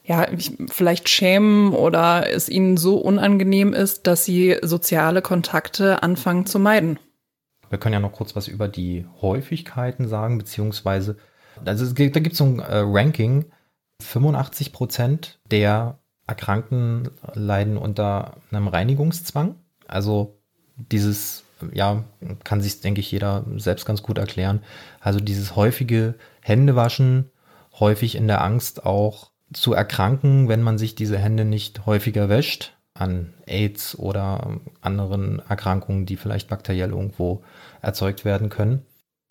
ja, 0.04 0.24
vielleicht 0.70 1.08
schämen 1.08 1.72
oder 1.72 2.30
es 2.32 2.48
ihnen 2.48 2.76
so 2.76 2.98
unangenehm 2.98 3.72
ist, 3.72 4.06
dass 4.06 4.24
sie 4.24 4.56
soziale 4.62 5.20
Kontakte 5.20 6.04
anfangen 6.04 6.46
zu 6.46 6.60
meiden. 6.60 7.00
Wir 7.76 7.80
können 7.80 7.92
ja 7.92 8.00
noch 8.00 8.12
kurz 8.12 8.34
was 8.34 8.48
über 8.48 8.68
die 8.68 9.04
Häufigkeiten 9.20 10.08
sagen, 10.08 10.38
beziehungsweise, 10.38 11.18
also 11.62 11.92
da 11.92 12.20
gibt 12.20 12.32
es 12.32 12.38
so 12.38 12.46
ein 12.46 12.58
äh, 12.58 12.78
Ranking, 12.78 13.44
85 14.00 14.72
Prozent 14.72 15.38
der 15.50 15.98
Erkrankten 16.26 17.10
leiden 17.34 17.76
unter 17.76 18.38
einem 18.50 18.68
Reinigungszwang. 18.68 19.56
Also 19.86 20.40
dieses, 20.76 21.44
ja, 21.70 22.02
kann 22.44 22.62
sich, 22.62 22.80
denke 22.80 23.00
ich, 23.00 23.12
jeder 23.12 23.44
selbst 23.56 23.84
ganz 23.84 24.02
gut 24.02 24.16
erklären. 24.16 24.62
Also 25.00 25.20
dieses 25.20 25.54
häufige 25.54 26.14
Händewaschen, 26.40 27.30
häufig 27.78 28.14
in 28.14 28.26
der 28.26 28.42
Angst 28.42 28.86
auch 28.86 29.32
zu 29.52 29.74
erkranken, 29.74 30.48
wenn 30.48 30.62
man 30.62 30.78
sich 30.78 30.94
diese 30.94 31.18
Hände 31.18 31.44
nicht 31.44 31.84
häufiger 31.84 32.30
wäscht 32.30 32.75
an 32.98 33.32
AIDS 33.46 33.98
oder 33.98 34.58
anderen 34.80 35.40
Erkrankungen, 35.48 36.06
die 36.06 36.16
vielleicht 36.16 36.48
bakteriell 36.48 36.90
irgendwo 36.90 37.42
erzeugt 37.82 38.24
werden 38.24 38.48
können. 38.48 38.82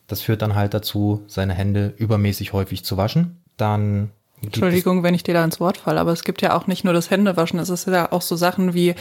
Das 0.07 0.21
führt 0.21 0.41
dann 0.41 0.55
halt 0.55 0.73
dazu, 0.73 1.23
seine 1.27 1.53
Hände 1.53 1.93
übermäßig 1.97 2.53
häufig 2.53 2.85
zu 2.85 2.97
waschen. 2.97 3.43
Dann 3.57 4.11
Entschuldigung, 4.45 5.03
wenn 5.03 5.13
ich 5.13 5.23
dir 5.23 5.33
da 5.33 5.43
ins 5.43 5.59
Wort 5.59 5.77
falle, 5.77 5.99
aber 5.99 6.11
es 6.11 6.23
gibt 6.23 6.41
ja 6.41 6.55
auch 6.55 6.67
nicht 6.67 6.83
nur 6.83 6.93
das 6.93 7.09
Händewaschen, 7.09 7.59
es 7.59 7.69
ist 7.69 7.87
ja 7.87 8.11
auch 8.11 8.21
so 8.21 8.35
Sachen 8.35 8.73
wie 8.73 8.95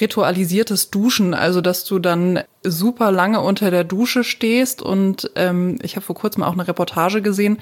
ritualisiertes 0.00 0.90
Duschen, 0.90 1.34
also 1.34 1.60
dass 1.60 1.84
du 1.84 1.98
dann 1.98 2.40
super 2.62 3.10
lange 3.10 3.40
unter 3.40 3.70
der 3.70 3.84
Dusche 3.84 4.22
stehst 4.22 4.82
und 4.82 5.30
ähm, 5.34 5.78
ich 5.82 5.96
habe 5.96 6.04
vor 6.04 6.14
kurzem 6.14 6.42
auch 6.42 6.52
eine 6.52 6.68
Reportage 6.68 7.22
gesehen, 7.22 7.58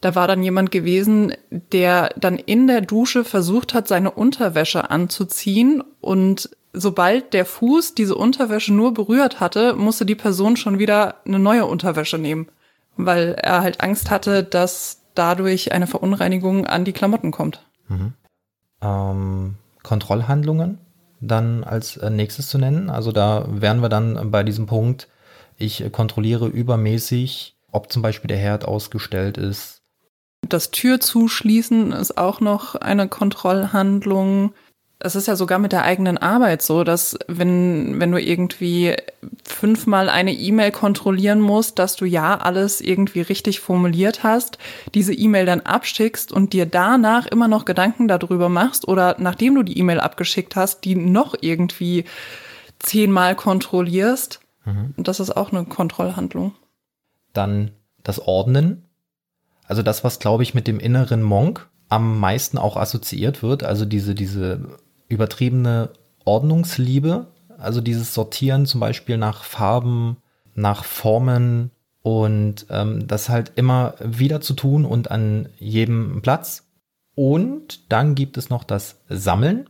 da 0.00 0.14
war 0.14 0.28
dann 0.28 0.42
jemand 0.42 0.70
gewesen, 0.70 1.34
der 1.50 2.10
dann 2.16 2.36
in 2.36 2.66
der 2.66 2.80
Dusche 2.80 3.24
versucht 3.24 3.74
hat, 3.74 3.88
seine 3.88 4.10
Unterwäsche 4.10 4.90
anzuziehen 4.90 5.82
und 6.00 6.50
sobald 6.72 7.32
der 7.32 7.44
Fuß 7.44 7.94
diese 7.94 8.14
Unterwäsche 8.14 8.72
nur 8.72 8.92
berührt 8.92 9.40
hatte, 9.40 9.74
musste 9.74 10.04
die 10.04 10.14
Person 10.14 10.56
schon 10.56 10.78
wieder 10.78 11.16
eine 11.24 11.38
neue 11.38 11.66
Unterwäsche 11.66 12.18
nehmen, 12.18 12.48
weil 12.96 13.34
er 13.40 13.62
halt 13.62 13.80
Angst 13.80 14.10
hatte, 14.10 14.42
dass 14.42 15.00
dadurch 15.18 15.72
eine 15.72 15.86
Verunreinigung 15.86 16.66
an 16.66 16.84
die 16.84 16.92
Klamotten 16.92 17.30
kommt. 17.30 17.64
Mhm. 17.88 18.12
Ähm, 18.80 19.54
Kontrollhandlungen 19.82 20.78
dann 21.20 21.64
als 21.64 21.96
äh, 21.96 22.10
nächstes 22.10 22.48
zu 22.48 22.58
nennen. 22.58 22.90
Also 22.90 23.12
da 23.12 23.46
wären 23.48 23.80
wir 23.80 23.88
dann 23.88 24.30
bei 24.30 24.42
diesem 24.44 24.66
Punkt, 24.66 25.08
ich 25.56 25.90
kontrolliere 25.90 26.46
übermäßig, 26.46 27.56
ob 27.72 27.90
zum 27.90 28.02
Beispiel 28.02 28.28
der 28.28 28.38
Herd 28.38 28.64
ausgestellt 28.64 29.36
ist. 29.36 29.82
Das 30.42 30.70
Tür 30.70 31.00
zuschließen 31.00 31.92
ist 31.92 32.16
auch 32.16 32.40
noch 32.40 32.76
eine 32.76 33.08
Kontrollhandlung 33.08 34.52
es 35.00 35.14
ist 35.14 35.28
ja 35.28 35.36
sogar 35.36 35.60
mit 35.60 35.70
der 35.70 35.84
eigenen 35.84 36.18
Arbeit 36.18 36.60
so, 36.60 36.82
dass 36.82 37.16
wenn, 37.28 38.00
wenn 38.00 38.10
du 38.10 38.20
irgendwie 38.20 38.96
fünfmal 39.44 40.08
eine 40.08 40.32
E-Mail 40.32 40.72
kontrollieren 40.72 41.40
musst, 41.40 41.78
dass 41.78 41.94
du 41.94 42.04
ja 42.04 42.36
alles 42.36 42.80
irgendwie 42.80 43.20
richtig 43.20 43.60
formuliert 43.60 44.24
hast, 44.24 44.58
diese 44.94 45.14
E-Mail 45.14 45.46
dann 45.46 45.60
abschickst 45.60 46.32
und 46.32 46.52
dir 46.52 46.66
danach 46.66 47.26
immer 47.26 47.46
noch 47.46 47.64
Gedanken 47.64 48.08
darüber 48.08 48.48
machst 48.48 48.88
oder 48.88 49.14
nachdem 49.18 49.54
du 49.54 49.62
die 49.62 49.78
E-Mail 49.78 50.00
abgeschickt 50.00 50.56
hast, 50.56 50.84
die 50.84 50.96
noch 50.96 51.36
irgendwie 51.40 52.04
zehnmal 52.80 53.36
kontrollierst. 53.36 54.40
Mhm. 54.64 54.94
Das 54.96 55.20
ist 55.20 55.36
auch 55.36 55.52
eine 55.52 55.64
Kontrollhandlung. 55.64 56.54
Dann 57.32 57.70
das 58.02 58.18
Ordnen. 58.18 58.84
Also 59.64 59.82
das, 59.82 60.02
was, 60.02 60.18
glaube 60.18 60.42
ich, 60.42 60.54
mit 60.54 60.66
dem 60.66 60.80
inneren 60.80 61.22
Monk 61.22 61.68
am 61.88 62.18
meisten 62.18 62.58
auch 62.58 62.76
assoziiert 62.76 63.42
wird, 63.42 63.62
also 63.62 63.84
diese, 63.84 64.14
diese 64.14 64.78
übertriebene 65.08 65.90
Ordnungsliebe, 66.24 67.26
also 67.56 67.80
dieses 67.80 68.14
Sortieren 68.14 68.66
zum 68.66 68.80
Beispiel 68.80 69.16
nach 69.16 69.44
Farben, 69.44 70.18
nach 70.54 70.84
Formen 70.84 71.70
und 72.02 72.66
ähm, 72.70 73.06
das 73.06 73.28
halt 73.28 73.52
immer 73.56 73.94
wieder 74.00 74.40
zu 74.40 74.54
tun 74.54 74.84
und 74.84 75.10
an 75.10 75.48
jedem 75.58 76.20
Platz. 76.22 76.68
Und 77.14 77.90
dann 77.90 78.14
gibt 78.14 78.36
es 78.36 78.48
noch 78.48 78.64
das 78.64 79.00
Sammeln. 79.08 79.68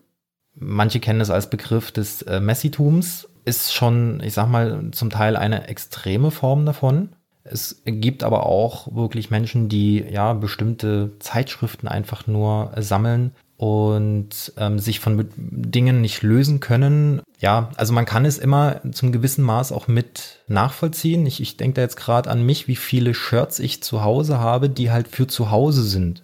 Manche 0.54 1.00
kennen 1.00 1.20
es 1.20 1.30
als 1.30 1.48
Begriff 1.48 1.92
des 1.92 2.22
äh, 2.22 2.40
Messitums, 2.40 3.28
ist 3.44 3.72
schon, 3.72 4.20
ich 4.22 4.34
sag 4.34 4.48
mal, 4.48 4.90
zum 4.92 5.08
Teil 5.08 5.36
eine 5.36 5.68
extreme 5.68 6.30
Form 6.30 6.66
davon. 6.66 7.10
Es 7.44 7.80
gibt 7.86 8.22
aber 8.22 8.44
auch 8.44 8.94
wirklich 8.94 9.30
Menschen, 9.30 9.70
die 9.70 10.00
ja 10.00 10.34
bestimmte 10.34 11.12
Zeitschriften 11.18 11.88
einfach 11.88 12.26
nur 12.26 12.72
sammeln, 12.76 13.32
und 13.58 14.52
ähm, 14.56 14.78
sich 14.78 15.00
von 15.00 15.28
Dingen 15.36 16.00
nicht 16.00 16.22
lösen 16.22 16.60
können. 16.60 17.20
Ja, 17.40 17.70
also 17.76 17.92
man 17.92 18.06
kann 18.06 18.24
es 18.24 18.38
immer 18.38 18.80
zum 18.92 19.10
gewissen 19.10 19.42
Maß 19.42 19.72
auch 19.72 19.88
mit 19.88 20.38
nachvollziehen. 20.46 21.26
Ich, 21.26 21.40
ich 21.40 21.56
denke 21.56 21.74
da 21.74 21.82
jetzt 21.82 21.96
gerade 21.96 22.30
an 22.30 22.46
mich, 22.46 22.68
wie 22.68 22.76
viele 22.76 23.14
Shirts 23.14 23.58
ich 23.58 23.82
zu 23.82 24.02
Hause 24.04 24.38
habe, 24.38 24.70
die 24.70 24.92
halt 24.92 25.08
für 25.08 25.26
zu 25.26 25.50
Hause 25.50 25.82
sind. 25.82 26.22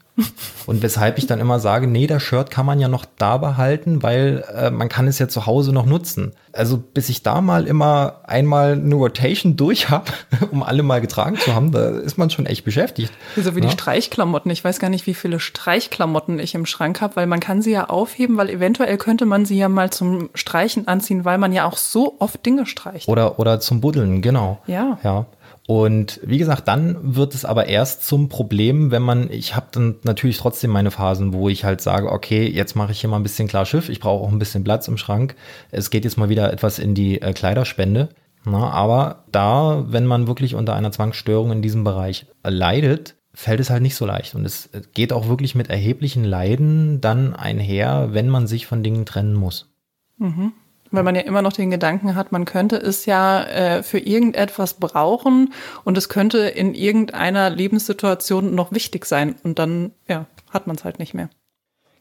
Und 0.67 0.83
weshalb 0.83 1.19
ich 1.19 1.27
dann 1.27 1.41
immer 1.41 1.59
sage, 1.59 1.89
nee, 1.89 2.07
das 2.07 2.23
Shirt 2.23 2.51
kann 2.51 2.65
man 2.65 2.79
ja 2.79 2.87
noch 2.87 3.05
da 3.19 3.37
behalten, 3.37 4.03
weil 4.03 4.45
äh, 4.55 4.71
man 4.71 4.89
kann 4.89 5.09
es 5.09 5.19
ja 5.19 5.27
zu 5.27 5.47
Hause 5.47 5.73
noch 5.73 5.87
nutzen. 5.87 6.33
Also 6.53 6.79
bis 6.79 7.09
ich 7.09 7.25
da 7.25 7.41
mal 7.41 7.67
immer 7.67 8.21
einmal 8.23 8.75
eine 8.75 8.95
Rotation 8.95 9.57
durch 9.57 9.91
habe, 9.91 10.13
um 10.53 10.63
alle 10.63 10.85
mal 10.85 11.01
getragen 11.01 11.37
zu 11.37 11.53
haben, 11.55 11.73
da 11.73 11.89
ist 11.89 12.17
man 12.17 12.31
schon 12.31 12.47
echt 12.47 12.65
beschäftigt. 12.65 13.13
So 13.37 13.57
wie 13.57 13.61
ja? 13.61 13.67
die 13.67 13.73
Streichklamotten. 13.73 14.53
Ich 14.53 14.63
weiß 14.63 14.79
gar 14.79 14.89
nicht, 14.89 15.09
wie 15.09 15.15
viele 15.15 15.41
Streichklamotten 15.41 16.39
ich 16.39 16.55
im 16.55 16.65
Schrank 16.65 17.01
habe, 17.01 17.17
weil 17.17 17.27
man 17.27 17.41
kann 17.41 17.61
sie 17.61 17.73
ja 17.73 17.91
aufheben, 17.91 18.37
weil 18.37 18.51
eventuell 18.51 18.97
könnte 18.99 19.27
man 19.27 19.45
sie 19.45 19.59
ja 19.59 19.69
mal 19.69 19.91
zum 19.91 20.31
Streichen 20.35 20.87
anziehen, 20.87 21.25
weil 21.25 21.39
man 21.39 21.53
ja 21.53 21.67
auch 21.67 21.77
so 21.77 22.15
oft 22.21 22.47
Dinge 22.47 22.67
streicht. 22.67 23.09
Oder, 23.09 23.41
oder 23.41 23.59
zum 23.59 23.81
Buddeln, 23.81 24.23
genau. 24.23 24.59
Ja. 24.69 24.99
Ja. 25.03 25.27
Und 25.67 26.21
wie 26.23 26.37
gesagt, 26.37 26.69
dann 26.69 27.17
wird 27.17 27.35
es 27.35 27.47
aber 27.47 27.67
erst 27.67 28.07
zum 28.07 28.29
Problem, 28.29 28.91
wenn 28.91 29.01
man, 29.01 29.31
ich 29.31 29.57
habe 29.57 29.69
dann 29.71 29.97
natürlich 30.03 30.37
trotzdem 30.37 30.71
meine 30.71 30.91
Phasen, 30.91 31.33
wo 31.33 31.49
ich 31.49 31.65
halt 31.65 31.81
sage, 31.81 32.13
okay, 32.13 32.47
jetzt 32.47 32.77
mache 32.77 32.93
ich 32.93 33.01
hier 33.01 33.09
mal 33.09 33.17
ein 33.17 33.23
bisschen 33.23 33.49
klar 33.49 33.65
Schiff, 33.65 33.89
ich 33.89 34.01
brauche 34.01 34.23
auch 34.23 34.31
ein 34.31 34.39
bisschen 34.39 34.63
Platz 34.63 34.89
im 34.89 34.99
Schrank. 34.99 35.37
Es 35.71 35.89
geht 35.89 36.05
jetzt 36.05 36.19
mal 36.19 36.29
wieder 36.29 36.53
etwas 36.53 36.79
in 36.79 36.95
die 36.95 37.23
äh, 37.23 37.33
Kleiderspende. 37.33 38.11
Na, 38.45 38.71
aber 38.71 39.25
da, 39.33 39.87
wenn 39.89 40.05
man 40.05 40.27
wirklich 40.27 40.55
unter 40.55 40.75
einer 40.75 40.93
Zwangsstörung 40.93 41.51
in 41.51 41.63
diesem 41.63 41.83
Bereich 41.83 42.27
leidet, 42.43 43.17
fällt 43.33 43.61
es 43.61 43.71
halt 43.71 43.81
nicht 43.81 43.97
so 43.97 44.05
leicht. 44.05 44.35
Und 44.35 44.45
es 44.45 44.69
geht 44.93 45.15
auch 45.15 45.29
wirklich 45.29 45.55
mit 45.55 45.71
erheblichen 45.71 46.25
Leiden 46.25 47.01
dann 47.01 47.35
einher, 47.35 48.11
wenn 48.13 48.29
man 48.29 48.47
sich 48.47 48.67
von 48.67 48.83
Dingen 48.83 49.07
trennen 49.07 49.35
muss. 49.35 49.73
Mhm. 50.19 50.53
Weil 50.95 51.03
man 51.03 51.15
ja 51.15 51.23
immer 51.23 51.43
noch 51.43 51.53
den 51.53 51.71
Gedanken 51.71 52.15
hat, 52.15 52.33
man 52.33 52.45
könnte 52.45 52.77
es 52.77 53.07
ja 53.07 53.43
äh, 53.45 53.83
für 53.83 53.99
irgendetwas 53.99 54.75
brauchen 54.75 55.53
und 55.85 55.99
es 55.99 56.09
könnte 56.09 56.39
in 56.39 56.75
irgendeiner 56.75 57.51
Lebenssituation 57.51 58.55
noch 58.55 58.73
wichtig 58.73 59.05
sein. 59.07 59.35
Und 59.43 59.59
dann, 59.59 59.93
ja, 60.09 60.27
hat 60.51 60.67
man 60.67 60.77
es 60.77 60.85
halt 60.85 60.99
nicht 60.99 61.15
mehr. 61.15 61.31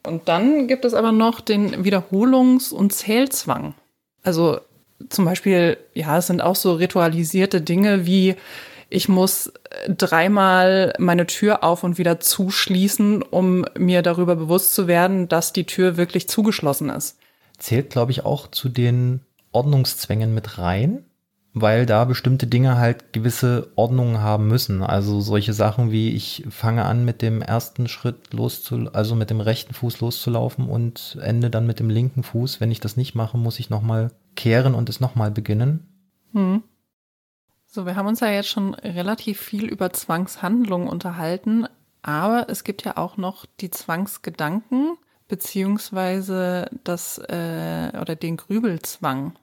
Und 0.06 0.28
dann 0.28 0.68
gibt 0.68 0.84
es 0.84 0.94
aber 0.94 1.12
noch 1.12 1.40
den 1.40 1.84
Wiederholungs- 1.84 2.72
und 2.72 2.92
Zählzwang. 2.92 3.74
Also 4.22 4.60
zum 5.08 5.24
Beispiel, 5.24 5.76
ja, 5.94 6.18
es 6.18 6.26
sind 6.26 6.42
auch 6.42 6.56
so 6.56 6.74
ritualisierte 6.74 7.60
Dinge 7.60 8.06
wie 8.06 8.36
ich 8.90 9.08
muss 9.08 9.52
dreimal 9.88 10.94
meine 10.98 11.26
Tür 11.26 11.64
auf 11.64 11.82
und 11.82 11.98
wieder 11.98 12.20
zuschließen, 12.20 13.22
um 13.22 13.64
mir 13.76 14.02
darüber 14.02 14.36
bewusst 14.36 14.72
zu 14.72 14.86
werden, 14.86 15.26
dass 15.28 15.52
die 15.52 15.64
Tür 15.64 15.96
wirklich 15.96 16.28
zugeschlossen 16.28 16.90
ist. 16.90 17.18
Zählt, 17.64 17.88
glaube 17.88 18.12
ich, 18.12 18.26
auch 18.26 18.50
zu 18.50 18.68
den 18.68 19.22
Ordnungszwängen 19.50 20.34
mit 20.34 20.58
rein, 20.58 21.06
weil 21.54 21.86
da 21.86 22.04
bestimmte 22.04 22.46
Dinge 22.46 22.76
halt 22.76 23.14
gewisse 23.14 23.72
Ordnungen 23.74 24.20
haben 24.20 24.48
müssen. 24.48 24.82
Also 24.82 25.22
solche 25.22 25.54
Sachen 25.54 25.90
wie 25.90 26.10
ich 26.10 26.44
fange 26.50 26.84
an 26.84 27.06
mit 27.06 27.22
dem 27.22 27.40
ersten 27.40 27.88
Schritt 27.88 28.34
loszu, 28.34 28.90
also 28.92 29.14
mit 29.14 29.30
dem 29.30 29.40
rechten 29.40 29.72
Fuß 29.72 30.00
loszulaufen 30.00 30.68
und 30.68 31.16
ende 31.22 31.48
dann 31.48 31.66
mit 31.66 31.80
dem 31.80 31.88
linken 31.88 32.22
Fuß. 32.22 32.60
Wenn 32.60 32.70
ich 32.70 32.80
das 32.80 32.98
nicht 32.98 33.14
mache, 33.14 33.38
muss 33.38 33.58
ich 33.58 33.70
nochmal 33.70 34.10
kehren 34.36 34.74
und 34.74 34.90
es 34.90 35.00
nochmal 35.00 35.30
beginnen. 35.30 35.88
Hm. 36.32 36.62
So, 37.64 37.86
wir 37.86 37.96
haben 37.96 38.08
uns 38.08 38.20
ja 38.20 38.28
jetzt 38.28 38.50
schon 38.50 38.74
relativ 38.74 39.40
viel 39.40 39.64
über 39.64 39.90
Zwangshandlungen 39.90 40.86
unterhalten, 40.86 41.66
aber 42.02 42.50
es 42.50 42.62
gibt 42.62 42.84
ja 42.84 42.98
auch 42.98 43.16
noch 43.16 43.46
die 43.58 43.70
Zwangsgedanken 43.70 44.98
beziehungsweise 45.28 46.70
das 46.84 47.18
äh, 47.18 47.92
oder 48.00 48.16
den 48.16 48.36
Grübelzwang. 48.36 49.34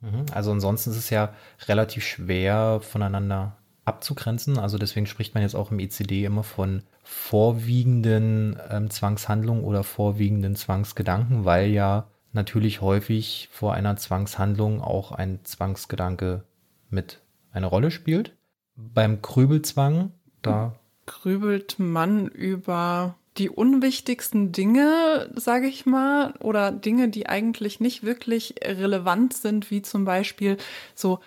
Mhm. 0.00 0.26
Also 0.32 0.52
ansonsten 0.52 0.90
ist 0.90 0.96
es 0.96 1.10
ja 1.10 1.34
relativ 1.66 2.04
schwer 2.04 2.80
voneinander 2.82 3.56
abzugrenzen. 3.84 4.58
Also 4.58 4.78
deswegen 4.78 5.06
spricht 5.06 5.34
man 5.34 5.42
jetzt 5.42 5.54
auch 5.56 5.70
im 5.70 5.80
ECD 5.80 6.24
immer 6.24 6.44
von 6.44 6.82
vorwiegenden 7.02 8.58
ähm, 8.70 8.90
Zwangshandlungen 8.90 9.64
oder 9.64 9.82
vorwiegenden 9.82 10.56
Zwangsgedanken, 10.56 11.44
weil 11.44 11.68
ja 11.68 12.06
natürlich 12.32 12.80
häufig 12.80 13.48
vor 13.50 13.74
einer 13.74 13.96
Zwangshandlung 13.96 14.82
auch 14.82 15.12
ein 15.12 15.40
Zwangsgedanke 15.44 16.44
mit 16.90 17.20
eine 17.50 17.66
Rolle 17.66 17.90
spielt. 17.90 18.36
Beim 18.76 19.22
Grübelzwang, 19.22 20.12
da 20.42 20.74
grübelt 21.06 21.78
man 21.78 22.28
über 22.28 23.16
die 23.38 23.50
unwichtigsten 23.50 24.52
Dinge, 24.52 25.30
sage 25.36 25.68
ich 25.68 25.86
mal, 25.86 26.34
oder 26.40 26.72
Dinge, 26.72 27.08
die 27.08 27.28
eigentlich 27.28 27.80
nicht 27.80 28.02
wirklich 28.02 28.56
relevant 28.62 29.34
sind, 29.34 29.70
wie 29.70 29.82
zum 29.82 30.04
Beispiel 30.04 30.56
so, 30.94 31.20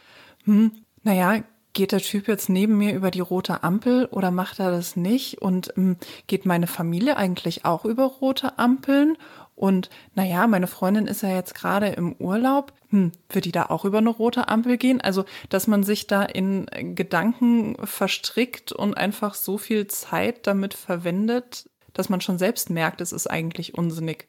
hm, 0.44 0.72
naja, 1.03 1.44
geht 1.74 1.94
der 1.94 2.00
Typ 2.00 2.27
jetzt 2.27 2.50
neben 2.50 2.77
mir 2.77 2.94
über 2.94 3.12
die 3.12 3.22
rote 3.22 3.63
Ampel 3.63 4.06
oder 4.06 4.30
macht 4.32 4.60
er 4.60 4.72
das 4.72 4.96
nicht? 4.96 5.41
Und 5.41 5.72
hm, 5.75 5.98
geht 6.27 6.46
meine 6.46 6.68
Familie 6.68 7.18
eigentlich 7.18 7.65
auch 7.65 7.86
über 7.86 8.06
rote 8.06 8.60
Ampeln? 8.60 9.18
Und 9.56 9.89
naja, 10.15 10.48
meine 10.48 10.68
Freundin 10.68 11.08
ist 11.08 11.22
ja 11.22 11.30
jetzt 11.30 11.53
gerade 11.53 11.89
im 11.89 12.13
Urlaub. 12.13 12.74
Hm, 12.89 13.12
wird 13.30 13.46
die 13.46 13.51
da 13.51 13.68
auch 13.68 13.86
über 13.86 14.00
eine 14.00 14.10
rote 14.10 14.50
Ampel 14.50 14.77
gehen? 14.77 15.00
Also, 15.00 15.24
dass 15.50 15.68
man 15.68 15.84
sich 15.84 16.08
da 16.08 16.24
in 16.24 16.65
Gedanken 16.96 17.75
verstrickt 17.85 18.72
und 18.72 18.96
einfach 18.96 19.35
so 19.35 19.57
viel 19.57 19.88
Zeit 19.88 20.48
damit 20.48 20.74
verwendet, 20.74 21.70
dass 21.94 22.10
man 22.10 22.22
schon 22.22 22.38
selbst 22.38 22.70
merkt, 22.70 23.01
es 23.01 23.12
ist 23.12 23.27
eigentlich 23.27 23.75
unsinnig. 23.75 24.27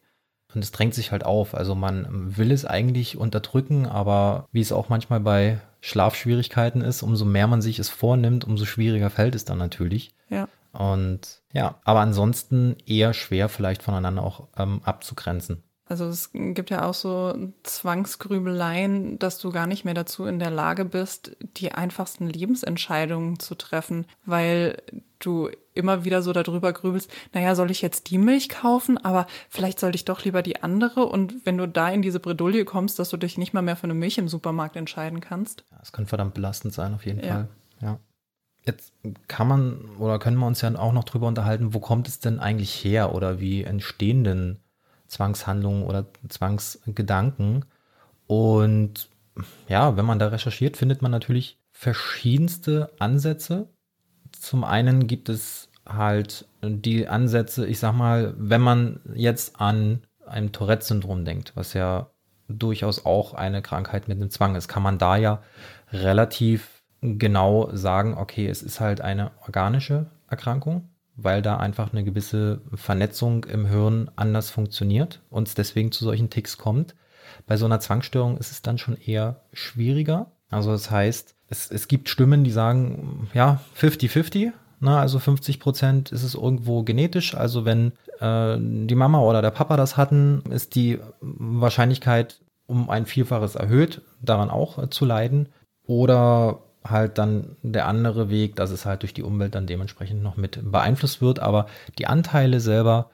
Und 0.55 0.62
es 0.62 0.72
drängt 0.72 0.94
sich 0.94 1.12
halt 1.12 1.25
auf. 1.25 1.55
Also 1.55 1.75
man 1.75 2.37
will 2.37 2.53
es 2.53 2.64
eigentlich 2.64 3.16
unterdrücken, 3.16 3.87
aber 3.87 4.48
wie 4.53 4.61
es 4.61 4.72
auch 4.72 4.88
manchmal 4.88 5.20
bei 5.20 5.61
Schlafschwierigkeiten 5.81 6.83
ist, 6.83 7.03
umso 7.03 7.25
mehr 7.25 7.46
man 7.46 7.62
sich 7.62 7.79
es 7.79 7.88
vornimmt, 7.88 8.44
umso 8.44 8.64
schwieriger 8.64 9.11
fällt 9.11 9.35
es 9.35 9.44
dann 9.44 9.59
natürlich. 9.59 10.14
Ja. 10.29 10.48
Und 10.72 11.42
ja, 11.53 11.81
aber 11.85 12.01
ansonsten 12.01 12.77
eher 12.87 13.12
schwer 13.12 13.48
vielleicht 13.48 13.83
voneinander 13.83 14.22
auch 14.22 14.48
ähm, 14.57 14.81
abzugrenzen. 14.85 15.62
Also 15.92 16.07
es 16.07 16.31
gibt 16.33 16.70
ja 16.70 16.88
auch 16.88 16.94
so 16.94 17.35
Zwangsgrübeleien, 17.64 19.18
dass 19.18 19.38
du 19.38 19.52
gar 19.52 19.66
nicht 19.66 19.85
mehr 19.85 19.92
dazu 19.92 20.24
in 20.24 20.38
der 20.38 20.50
Lage 20.50 20.87
bist, 20.87 21.37
die 21.59 21.72
einfachsten 21.72 22.31
Lebensentscheidungen 22.31 23.38
zu 23.38 23.55
treffen, 23.57 24.07
weil 24.24 24.81
du 25.18 25.50
immer 25.74 26.07
wieder 26.07 26.22
so 26.22 26.33
darüber 26.33 26.72
grübelst, 26.72 27.11
naja, 27.35 27.55
soll 27.55 27.70
ich 27.70 27.83
jetzt 27.83 28.09
die 28.09 28.16
Milch 28.16 28.48
kaufen, 28.48 28.96
aber 28.96 29.26
vielleicht 29.50 29.78
sollte 29.81 29.96
ich 29.96 30.07
doch 30.07 30.24
lieber 30.24 30.40
die 30.40 30.62
andere. 30.62 31.05
Und 31.05 31.44
wenn 31.44 31.59
du 31.59 31.68
da 31.68 31.90
in 31.90 32.00
diese 32.00 32.20
Bredouille 32.20 32.64
kommst, 32.64 32.98
dass 32.98 33.11
du 33.11 33.18
dich 33.18 33.37
nicht 33.37 33.52
mal 33.52 33.61
mehr 33.61 33.76
für 33.76 33.85
eine 33.85 33.92
Milch 33.92 34.16
im 34.16 34.28
Supermarkt 34.28 34.76
entscheiden 34.76 35.20
kannst. 35.20 35.66
Das 35.78 35.92
kann 35.92 36.07
verdammt 36.07 36.33
belastend 36.33 36.72
sein, 36.72 36.94
auf 36.94 37.05
jeden 37.05 37.22
ja. 37.22 37.35
Fall. 37.35 37.48
Ja. 37.83 37.98
Jetzt 38.64 38.94
kann 39.28 39.46
man 39.46 39.90
oder 39.98 40.18
können 40.18 40.38
wir 40.38 40.46
uns 40.46 40.62
ja 40.62 40.74
auch 40.74 40.94
noch 40.94 41.05
drüber 41.05 41.26
unterhalten, 41.26 41.74
wo 41.74 41.81
kommt 41.81 42.09
es 42.09 42.18
denn 42.18 42.38
eigentlich 42.38 42.83
her 42.83 43.14
oder 43.14 43.40
wie 43.40 43.62
entstehen 43.62 44.24
denn 44.24 44.57
Zwangshandlungen 45.12 45.85
oder 45.85 46.07
Zwangsgedanken? 46.29 47.64
Und 48.27 49.11
ja, 49.68 49.96
wenn 49.96 50.07
man 50.07 50.18
da 50.18 50.29
recherchiert, 50.29 50.77
findet 50.77 51.03
man 51.03 51.11
natürlich 51.11 51.59
verschiedenste 51.70 52.90
Ansätze. 52.98 53.68
Zum 54.33 54.64
einen 54.64 55.07
gibt 55.07 55.29
es 55.29 55.68
halt 55.87 56.46
die 56.62 57.09
Ansätze, 57.09 57.66
ich 57.66 57.79
sag 57.79 57.92
mal, 57.92 58.35
wenn 58.38 58.61
man 58.61 59.01
jetzt 59.14 59.61
an 59.61 60.03
ein 60.27 60.53
Tourette-Syndrom 60.53 61.25
denkt, 61.25 61.53
was 61.57 61.75
ja 61.75 62.11
durchaus 62.48 63.05
auch 63.05 63.35
eine 63.35 63.62
Krankheit 63.62 64.09
mit 64.09 64.18
einem 64.18 64.31
Zwang 64.31 64.55
ist, 64.55 64.68
kann 64.68 64.83
man 64.83 64.98
da 64.98 65.16
ja 65.16 65.42
relativ 65.92 66.83
genau 67.01 67.75
sagen, 67.75 68.16
okay, 68.16 68.46
es 68.46 68.62
ist 68.62 68.81
halt 68.81 69.01
eine 69.01 69.33
organische 69.42 70.07
Erkrankung, 70.29 70.88
weil 71.16 71.42
da 71.42 71.57
einfach 71.57 71.92
eine 71.92 72.05
gewisse 72.05 72.61
Vernetzung 72.75 73.44
im 73.44 73.66
Hirn 73.66 74.11
anders 74.16 74.51
funktioniert 74.51 75.20
und 75.31 75.48
es 75.48 75.55
deswegen 75.55 75.92
zu 75.92 76.05
solchen 76.05 76.31
Ticks 76.31 76.59
kommt. 76.59 76.94
Bei 77.46 77.57
so 77.57 77.66
einer 77.66 77.81
Zwangsstörung 77.81 78.38
ist 78.38 78.51
es 78.51 78.62
dann 78.62 78.79
schon 78.79 78.96
eher 78.96 79.42
schwieriger. 79.53 80.33
Also 80.51 80.70
das 80.72 80.90
heißt, 80.90 81.35
es, 81.48 81.70
es 81.70 81.88
gibt 81.88 82.09
Stimmen, 82.09 82.44
die 82.44 82.51
sagen, 82.51 83.29
ja, 83.35 83.61
50-50. 83.79 84.53
Na, 84.81 85.01
also 85.01 85.18
50 85.18 85.61
Prozent 85.61 86.11
ist 86.11 86.25
es 86.25 86.35
irgendwo 86.35 86.83
genetisch. 86.83 87.37
Also 87.37 87.64
wenn 87.64 87.92
äh, 88.20 88.57
die 88.59 88.94
Mama 88.94 89.20
oder 89.20 89.40
der 89.40 89.53
Papa 89.53 89.77
das 89.77 89.96
hatten, 89.96 90.42
ist 90.51 90.75
die 90.75 90.98
Wahrscheinlichkeit 91.20 92.40
um 92.66 92.90
ein 92.90 93.07
Vielfaches 93.07 93.55
erhöht, 93.55 94.03
daran 94.20 94.51
auch 94.51 94.79
äh, 94.79 94.90
zu 94.90 95.05
leiden. 95.05 95.51
Oder 95.85 96.62
halt 96.84 97.18
dann 97.18 97.56
der 97.62 97.86
andere 97.86 98.30
Weg, 98.30 98.56
dass 98.56 98.70
es 98.70 98.86
halt 98.86 99.02
durch 99.02 99.14
die 99.14 99.22
Umwelt 99.22 99.54
dann 99.54 99.66
dementsprechend 99.66 100.22
noch 100.22 100.36
mit 100.36 100.60
beeinflusst 100.70 101.20
wird. 101.20 101.38
Aber 101.38 101.66
die 101.98 102.06
Anteile 102.06 102.60
selber, 102.60 103.10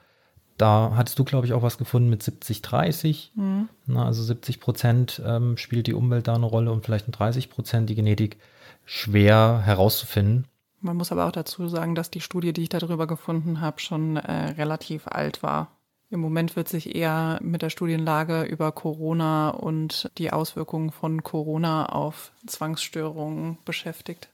da 0.57 0.93
hattest 0.95 1.17
du, 1.19 1.23
glaube 1.23 1.45
ich, 1.45 1.53
auch 1.53 1.63
was 1.63 1.77
gefunden 1.77 2.09
mit 2.09 2.23
70, 2.23 2.61
30. 2.61 3.31
Mhm. 3.35 3.69
Na, 3.85 4.05
also 4.05 4.23
70 4.23 4.59
Prozent 4.59 5.21
ähm, 5.25 5.57
spielt 5.57 5.87
die 5.87 5.93
Umwelt 5.93 6.27
da 6.27 6.35
eine 6.35 6.45
Rolle 6.45 6.71
und 6.71 6.85
vielleicht 6.85 7.05
30 7.07 7.49
Prozent 7.49 7.89
die 7.89 7.95
Genetik. 7.95 8.37
Schwer 8.85 9.61
herauszufinden. 9.63 10.47
Man 10.81 10.97
muss 10.97 11.11
aber 11.11 11.27
auch 11.27 11.31
dazu 11.31 11.67
sagen, 11.67 11.93
dass 11.93 12.09
die 12.09 12.21
Studie, 12.21 12.53
die 12.53 12.63
ich 12.63 12.69
darüber 12.69 13.05
gefunden 13.05 13.61
habe, 13.61 13.79
schon 13.79 14.17
äh, 14.17 14.51
relativ 14.51 15.07
alt 15.07 15.43
war. 15.43 15.78
Im 16.11 16.21
Moment 16.21 16.55
wird 16.55 16.67
sich 16.67 16.95
eher 16.95 17.37
mit 17.41 17.61
der 17.61 17.69
Studienlage 17.69 18.41
über 18.43 18.71
Corona 18.71 19.49
und 19.49 20.09
die 20.17 20.31
Auswirkungen 20.31 20.91
von 20.91 21.21
Corona 21.21 21.85
auf 21.85 22.31
Zwangsstörungen 22.47 23.59
beschäftigt. 23.63 24.29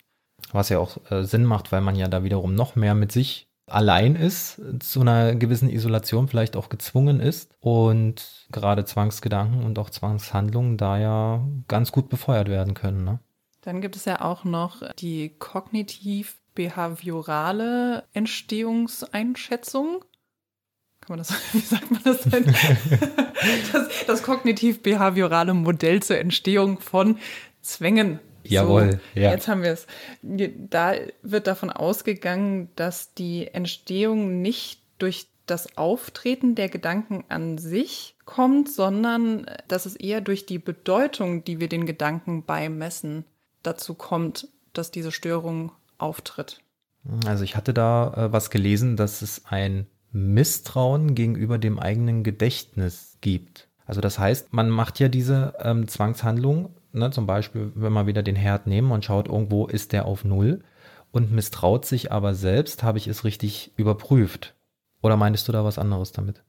Was 0.53 0.69
ja 0.69 0.79
auch 0.79 0.97
äh, 1.11 1.23
Sinn 1.23 1.43
macht, 1.43 1.73
weil 1.73 1.81
man 1.81 1.95
ja 1.95 2.07
da 2.07 2.23
wiederum 2.23 2.55
noch 2.55 2.75
mehr 2.75 2.95
mit 2.95 3.11
sich 3.11 3.49
allein 3.67 4.15
ist, 4.15 4.61
zu 4.79 5.01
einer 5.01 5.35
gewissen 5.35 5.69
Isolation 5.69 6.29
vielleicht 6.29 6.55
auch 6.55 6.69
gezwungen 6.69 7.19
ist 7.19 7.51
und 7.59 8.47
gerade 8.51 8.85
Zwangsgedanken 8.85 9.63
und 9.63 9.79
auch 9.79 9.89
Zwangshandlungen 9.89 10.77
da 10.77 10.97
ja 10.97 11.45
ganz 11.67 11.91
gut 11.91 12.07
befeuert 12.09 12.47
werden 12.47 12.75
können. 12.75 13.03
Ne? 13.03 13.19
Dann 13.61 13.81
gibt 13.81 13.95
es 13.95 14.05
ja 14.05 14.21
auch 14.21 14.43
noch 14.43 14.83
die 14.93 15.35
kognitiv-behaviorale 15.39 18.03
Entstehungseinschätzung 18.13 20.05
kann 21.05 21.17
man 21.17 21.19
das, 21.19 21.33
wie 21.53 21.59
sagt 21.59 21.91
man 21.91 22.01
das 22.03 22.21
denn? 22.21 22.45
das, 23.71 23.87
das 24.07 24.23
kognitiv-behaviorale 24.23 25.53
Modell 25.53 26.01
zur 26.01 26.17
Entstehung 26.17 26.79
von 26.79 27.19
Zwängen. 27.61 28.19
Jawohl, 28.43 28.91
so, 28.91 29.19
ja. 29.19 29.31
Jetzt 29.31 29.47
haben 29.47 29.63
wir 29.63 29.71
es. 29.71 29.87
Da 30.21 30.93
wird 31.23 31.47
davon 31.47 31.71
ausgegangen, 31.71 32.69
dass 32.75 33.13
die 33.13 33.47
Entstehung 33.47 34.41
nicht 34.41 34.81
durch 34.99 35.27
das 35.47 35.77
Auftreten 35.77 36.55
der 36.55 36.69
Gedanken 36.69 37.23
an 37.29 37.57
sich 37.57 38.15
kommt, 38.25 38.69
sondern 38.69 39.45
dass 39.67 39.85
es 39.85 39.95
eher 39.95 40.21
durch 40.21 40.45
die 40.45 40.59
Bedeutung, 40.59 41.43
die 41.43 41.59
wir 41.59 41.69
den 41.69 41.85
Gedanken 41.85 42.43
beimessen. 42.43 43.25
dazu 43.63 43.95
kommt, 43.95 44.47
dass 44.73 44.91
diese 44.91 45.11
Störung 45.11 45.71
auftritt? 45.97 46.61
Also 47.25 47.43
ich 47.43 47.55
hatte 47.55 47.73
da 47.73 48.13
äh, 48.15 48.31
was 48.31 48.49
gelesen, 48.49 48.95
dass 48.95 49.21
es 49.21 49.43
ein 49.45 49.87
Misstrauen 50.15 51.13
gegenüber 51.13 51.57
dem 51.57 51.77
eigenen 51.77 52.23
Gedächtnis 52.23 53.17
gibt. 53.19 53.67
Also 53.85 53.99
das 53.99 54.17
heißt, 54.17 54.53
man 54.53 54.69
macht 54.69 54.99
ja 54.99 55.09
diese 55.09 55.53
ähm, 55.59 55.89
Zwangshandlung, 55.89 56.73
ne, 56.93 57.11
zum 57.11 57.27
Beispiel, 57.27 57.73
wenn 57.75 57.91
wir 57.91 58.07
wieder 58.07 58.23
den 58.23 58.37
Herd 58.37 58.65
nehmen 58.65 58.91
und 58.91 59.03
schaut, 59.03 59.27
irgendwo 59.27 59.67
ist 59.67 59.91
der 59.91 60.05
auf 60.05 60.23
Null 60.23 60.61
und 61.11 61.33
misstraut 61.33 61.85
sich 61.85 62.13
aber 62.13 62.33
selbst, 62.33 62.81
habe 62.81 62.97
ich 62.97 63.07
es 63.07 63.25
richtig 63.25 63.73
überprüft. 63.75 64.55
Oder 65.01 65.17
meintest 65.17 65.49
du 65.49 65.51
da 65.51 65.65
was 65.65 65.77
anderes 65.77 66.13
damit? 66.13 66.43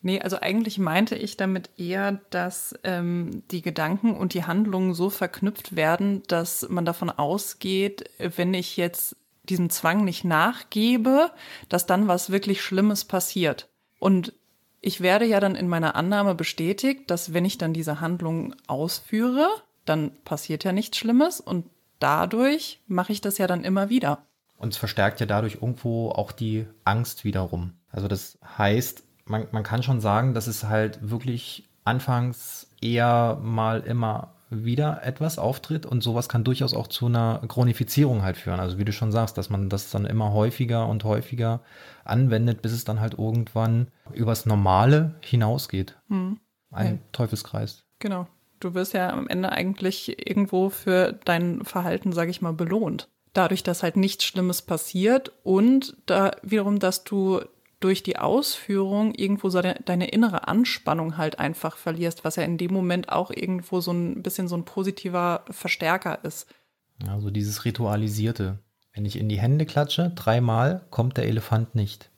Nee, 0.00 0.20
also 0.20 0.38
eigentlich 0.40 0.78
meinte 0.78 1.16
ich 1.16 1.36
damit 1.36 1.70
eher, 1.78 2.20
dass 2.30 2.74
ähm, 2.82 3.42
die 3.50 3.62
Gedanken 3.62 4.16
und 4.16 4.32
die 4.32 4.44
Handlungen 4.44 4.94
so 4.94 5.10
verknüpft 5.10 5.76
werden, 5.76 6.22
dass 6.28 6.66
man 6.68 6.84
davon 6.84 7.10
ausgeht, 7.10 8.10
wenn 8.18 8.54
ich 8.54 8.76
jetzt 8.76 9.16
diesem 9.48 9.70
Zwang 9.70 10.04
nicht 10.04 10.24
nachgebe, 10.24 11.30
dass 11.68 11.86
dann 11.86 12.08
was 12.08 12.30
wirklich 12.30 12.62
Schlimmes 12.62 13.04
passiert. 13.04 13.68
Und 13.98 14.32
ich 14.80 15.00
werde 15.00 15.24
ja 15.24 15.40
dann 15.40 15.54
in 15.54 15.68
meiner 15.68 15.96
Annahme 15.96 16.34
bestätigt, 16.34 17.10
dass 17.10 17.32
wenn 17.32 17.44
ich 17.44 17.56
dann 17.56 17.72
diese 17.72 18.00
Handlung 18.00 18.54
ausführe, 18.66 19.48
dann 19.84 20.12
passiert 20.24 20.64
ja 20.64 20.72
nichts 20.72 20.98
Schlimmes 20.98 21.40
und 21.40 21.66
dadurch 22.00 22.80
mache 22.86 23.12
ich 23.12 23.20
das 23.20 23.38
ja 23.38 23.46
dann 23.46 23.64
immer 23.64 23.88
wieder. 23.88 24.26
Und 24.56 24.72
es 24.72 24.76
verstärkt 24.76 25.20
ja 25.20 25.26
dadurch 25.26 25.54
irgendwo 25.54 26.10
auch 26.10 26.32
die 26.32 26.66
Angst 26.84 27.24
wiederum. 27.24 27.72
Also 27.90 28.08
das 28.08 28.38
heißt, 28.58 29.04
man, 29.26 29.46
man 29.52 29.62
kann 29.62 29.82
schon 29.82 30.00
sagen, 30.00 30.34
dass 30.34 30.46
es 30.46 30.64
halt 30.64 30.98
wirklich 31.10 31.68
anfangs 31.84 32.68
eher 32.80 33.38
mal 33.42 33.80
immer 33.80 34.33
wieder 34.62 35.02
etwas 35.02 35.38
auftritt 35.38 35.86
und 35.86 36.02
sowas 36.02 36.28
kann 36.28 36.44
durchaus 36.44 36.74
auch 36.74 36.86
zu 36.86 37.06
einer 37.06 37.42
Chronifizierung 37.48 38.22
halt 38.22 38.36
führen. 38.36 38.60
Also 38.60 38.78
wie 38.78 38.84
du 38.84 38.92
schon 38.92 39.10
sagst, 39.10 39.36
dass 39.36 39.50
man 39.50 39.68
das 39.68 39.90
dann 39.90 40.04
immer 40.04 40.32
häufiger 40.32 40.86
und 40.88 41.04
häufiger 41.04 41.60
anwendet, 42.04 42.62
bis 42.62 42.72
es 42.72 42.84
dann 42.84 43.00
halt 43.00 43.18
irgendwann 43.18 43.88
übers 44.12 44.46
Normale 44.46 45.14
hinausgeht. 45.20 45.96
Hm. 46.08 46.38
Ein 46.70 46.94
ja. 46.94 46.98
Teufelskreis. 47.12 47.84
Genau. 47.98 48.26
Du 48.60 48.74
wirst 48.74 48.94
ja 48.94 49.10
am 49.10 49.28
Ende 49.28 49.50
eigentlich 49.52 50.28
irgendwo 50.28 50.70
für 50.70 51.12
dein 51.24 51.64
Verhalten, 51.64 52.12
sage 52.12 52.30
ich 52.30 52.40
mal, 52.40 52.52
belohnt. 52.52 53.08
Dadurch, 53.32 53.62
dass 53.62 53.82
halt 53.82 53.96
nichts 53.96 54.24
Schlimmes 54.24 54.62
passiert 54.62 55.32
und 55.42 55.96
da 56.06 56.30
wiederum, 56.42 56.78
dass 56.78 57.04
du 57.04 57.40
durch 57.84 58.02
die 58.02 58.16
Ausführung 58.16 59.14
irgendwo 59.14 59.50
so 59.50 59.60
de 59.60 59.74
deine 59.84 60.08
innere 60.08 60.48
Anspannung 60.48 61.18
halt 61.18 61.38
einfach 61.38 61.76
verlierst, 61.76 62.24
was 62.24 62.36
ja 62.36 62.42
in 62.42 62.56
dem 62.56 62.72
Moment 62.72 63.10
auch 63.10 63.30
irgendwo 63.30 63.82
so 63.82 63.92
ein 63.92 64.22
bisschen 64.22 64.48
so 64.48 64.56
ein 64.56 64.64
positiver 64.64 65.44
Verstärker 65.50 66.24
ist. 66.24 66.46
Also 67.06 67.28
dieses 67.28 67.66
Ritualisierte. 67.66 68.58
Wenn 68.94 69.04
ich 69.04 69.18
in 69.18 69.28
die 69.28 69.38
Hände 69.38 69.66
klatsche, 69.66 70.12
dreimal 70.14 70.86
kommt 70.88 71.18
der 71.18 71.26
Elefant 71.26 71.74
nicht. 71.74 72.10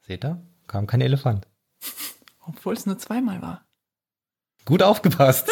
Seht 0.00 0.24
ihr? 0.24 0.40
Kam 0.66 0.86
kein 0.86 1.02
Elefant. 1.02 1.46
Obwohl 2.46 2.72
es 2.72 2.86
nur 2.86 2.96
zweimal 2.96 3.42
war. 3.42 3.66
Gut 4.64 4.82
aufgepasst. 4.82 5.50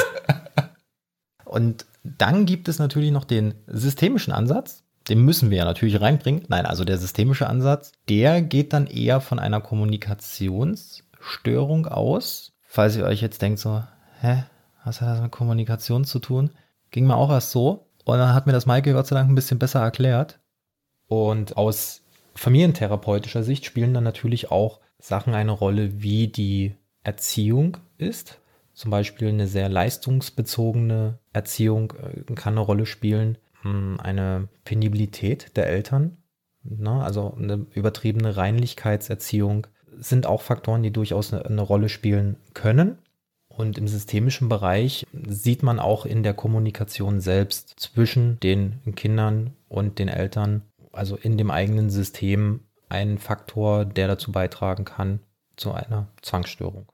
Und 1.45 1.85
dann 2.03 2.47
gibt 2.47 2.67
es 2.69 2.79
natürlich 2.79 3.11
noch 3.11 3.25
den 3.27 3.53
systemischen 3.67 4.33
Ansatz 4.33 4.85
den 5.11 5.25
müssen 5.25 5.51
wir 5.51 5.59
ja 5.59 5.65
natürlich 5.65 6.01
reinbringen. 6.01 6.45
Nein, 6.49 6.65
also 6.65 6.85
der 6.85 6.99
systemische 6.99 7.49
Ansatz, 7.49 7.93
der 8.09 8.41
geht 8.41 8.73
dann 8.73 8.87
eher 8.87 9.21
von 9.21 9.39
einer 9.39 9.61
Kommunikationsstörung 9.61 11.87
aus. 11.87 12.53
Falls 12.63 12.97
ihr 12.97 13.05
euch 13.05 13.21
jetzt 13.21 13.43
denkt 13.43 13.59
so, 13.59 13.83
hä, 14.21 14.45
was 14.85 15.01
hat 15.01 15.09
das 15.09 15.21
mit 15.21 15.33
Kommunikation 15.33 16.05
zu 16.05 16.21
tun? 16.21 16.51
Ging 16.91 17.07
mir 17.07 17.17
auch 17.17 17.31
erst 17.31 17.51
so. 17.51 17.87
Und 18.05 18.19
dann 18.19 18.35
hat 18.35 18.47
mir 18.47 18.53
das 18.53 18.67
Maike 18.67 18.93
Gott 18.93 19.09
sei 19.09 19.17
Dank 19.17 19.29
ein 19.29 19.35
bisschen 19.35 19.59
besser 19.59 19.81
erklärt. 19.81 20.39
Und 21.09 21.57
aus 21.57 22.03
familientherapeutischer 22.35 23.43
Sicht 23.43 23.65
spielen 23.65 23.93
dann 23.93 24.05
natürlich 24.05 24.51
auch 24.51 24.81
Sachen 24.99 25.35
eine 25.35 25.53
Rolle, 25.53 26.03
wie 26.03 26.29
die 26.29 26.77
Erziehung 27.03 27.79
ist. 27.99 28.39
Zum 28.73 28.91
Beispiel 28.91 29.29
eine 29.29 29.47
sehr 29.47 29.69
leistungsbezogene 29.69 31.19
Erziehung 31.33 31.93
äh, 31.93 32.35
kann 32.35 32.55
eine 32.55 32.61
Rolle 32.61 32.87
spielen. 32.87 33.37
Hm, 33.63 33.99
eine 34.01 34.49
Penibilität 34.65 35.57
der 35.57 35.69
Eltern, 35.69 36.19
ne? 36.63 37.03
also 37.03 37.35
eine 37.37 37.67
übertriebene 37.75 38.37
Reinlichkeitserziehung, 38.37 39.67
sind 39.99 40.27
auch 40.27 40.43
Faktoren, 40.43 40.83
die 40.83 40.93
durchaus 40.93 41.33
eine, 41.33 41.45
eine 41.45 41.63
Rolle 41.63 41.89
spielen 41.89 42.37
können. 42.55 42.99
Und 43.49 43.77
im 43.77 43.89
systemischen 43.89 44.49
Bereich 44.49 45.07
sieht 45.13 45.63
man 45.63 45.81
auch 45.81 46.07
in 46.07 46.23
der 46.23 46.33
Kommunikation 46.33 47.21
selbst 47.21 47.75
zwischen 47.79 48.41
den 48.41 48.81
Kindern 48.95 49.55
und 49.69 49.99
den 49.99 50.09
Eltern, 50.09 50.63
also 50.93 51.17
in 51.17 51.37
dem 51.37 51.51
eigenen 51.51 51.91
System, 51.91 52.61
einen 52.89 53.19
Faktor, 53.19 53.85
der 53.85 54.09
dazu 54.09 54.33
beitragen 54.33 54.85
kann 54.85 55.21
zu 55.57 55.73
einer 55.73 56.09
Zwangsstörung. 56.23 56.91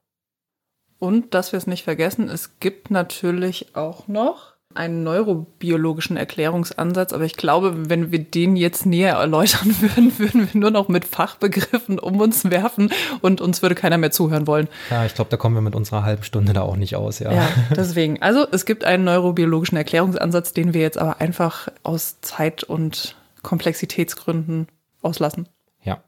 Und 0.99 1.35
dass 1.35 1.53
wir 1.53 1.59
es 1.59 1.67
nicht 1.67 1.85
vergessen, 1.85 2.29
es 2.29 2.59
gibt 2.59 2.91
natürlich 2.91 3.77
auch 3.77 4.09
noch 4.09 4.56
einen 4.77 5.03
neurobiologischen 5.03 6.17
Erklärungsansatz, 6.17 7.13
aber 7.13 7.25
ich 7.25 7.37
glaube, 7.37 7.89
wenn 7.91 8.13
wir 8.13 8.19
den 8.19 8.57
jetzt 8.57 8.87
näher 8.87 9.15
erläutern 9.15 9.75
würden, 9.81 10.19
würden 10.19 10.49
wir 10.53 10.61
nur 10.61 10.71
noch 10.71 10.89
mit 10.89 11.05
Fachbegriffen 11.05 11.99
um 11.99 12.21
uns 12.21 12.51
werfen 12.51 12.91
und 13.21 13.41
uns 13.41 13.63
würde 13.63 13.75
keiner 13.75 13.99
mehr 13.99 14.11
zuhören 14.11 14.47
wollen. 14.47 14.69
Ja, 14.91 15.05
ich 15.05 15.15
glaube, 15.15 15.31
da 15.31 15.37
kommen 15.37 15.55
wir 15.55 15.63
mit 15.63 15.75
unserer 15.75 16.05
halben 16.05 16.23
Stunde 16.23 16.53
da 16.53 16.63
auch 16.63 16.77
nicht 16.77 16.97
aus, 16.97 17.19
ja. 17.19 17.33
Ja, 17.33 17.49
deswegen. 17.77 18.23
Also 18.23 18.47
es 18.51 18.65
gibt 18.65 18.85
einen 18.85 19.05
neurobiologischen 19.05 19.77
Erklärungsansatz, 19.77 20.53
den 20.53 20.75
wir 20.75 20.83
jetzt 20.83 20.99
aber 20.99 21.21
einfach 21.21 21.69
aus 21.83 22.21
Zeit- 22.21 22.65
und 22.65 23.17
Komplexitätsgründen 23.43 24.69
auslassen. 25.03 25.49
Ja. 25.83 26.03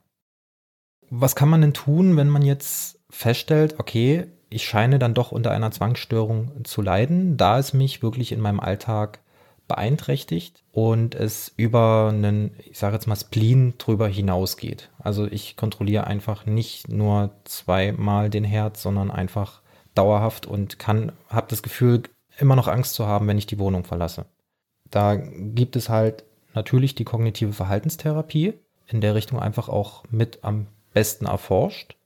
Was 1.10 1.36
kann 1.36 1.48
man 1.48 1.60
denn 1.60 1.74
tun, 1.74 2.16
wenn 2.16 2.28
man 2.28 2.42
jetzt 2.42 2.98
feststellt, 3.10 3.76
okay, 3.78 4.26
ich 4.50 4.64
scheine 4.64 4.98
dann 4.98 5.14
doch 5.14 5.32
unter 5.32 5.50
einer 5.50 5.70
Zwangsstörung 5.70 6.64
zu 6.64 6.82
leiden, 6.82 7.36
da 7.36 7.58
es 7.58 7.72
mich 7.72 8.02
wirklich 8.02 8.32
in 8.32 8.40
meinem 8.40 8.60
Alltag 8.60 9.20
beeinträchtigt 9.66 10.64
und 10.72 11.14
es 11.14 11.52
über 11.56 12.08
einen, 12.08 12.52
ich 12.64 12.78
sage 12.78 12.94
jetzt 12.94 13.06
mal, 13.06 13.16
Spleen 13.16 13.74
drüber 13.76 14.08
hinausgeht. 14.08 14.90
Also 14.98 15.26
ich 15.26 15.56
kontrolliere 15.56 16.06
einfach 16.06 16.46
nicht 16.46 16.88
nur 16.88 17.32
zweimal 17.44 18.30
den 18.30 18.44
Herz, 18.44 18.82
sondern 18.82 19.10
einfach 19.10 19.60
dauerhaft 19.94 20.46
und 20.46 20.78
kann, 20.78 21.12
habe 21.28 21.48
das 21.50 21.62
Gefühl, 21.62 22.04
immer 22.38 22.56
noch 22.56 22.68
Angst 22.68 22.94
zu 22.94 23.06
haben, 23.06 23.26
wenn 23.26 23.36
ich 23.36 23.46
die 23.46 23.58
Wohnung 23.58 23.84
verlasse. 23.84 24.24
Da 24.90 25.16
gibt 25.16 25.76
es 25.76 25.90
halt 25.90 26.24
natürlich 26.54 26.94
die 26.94 27.04
kognitive 27.04 27.52
Verhaltenstherapie, 27.52 28.54
in 28.86 29.02
der 29.02 29.14
Richtung 29.14 29.38
einfach 29.38 29.68
auch 29.68 30.04
mit 30.10 30.38
am 30.42 30.66
besten 30.94 31.26
erforscht 31.26 31.97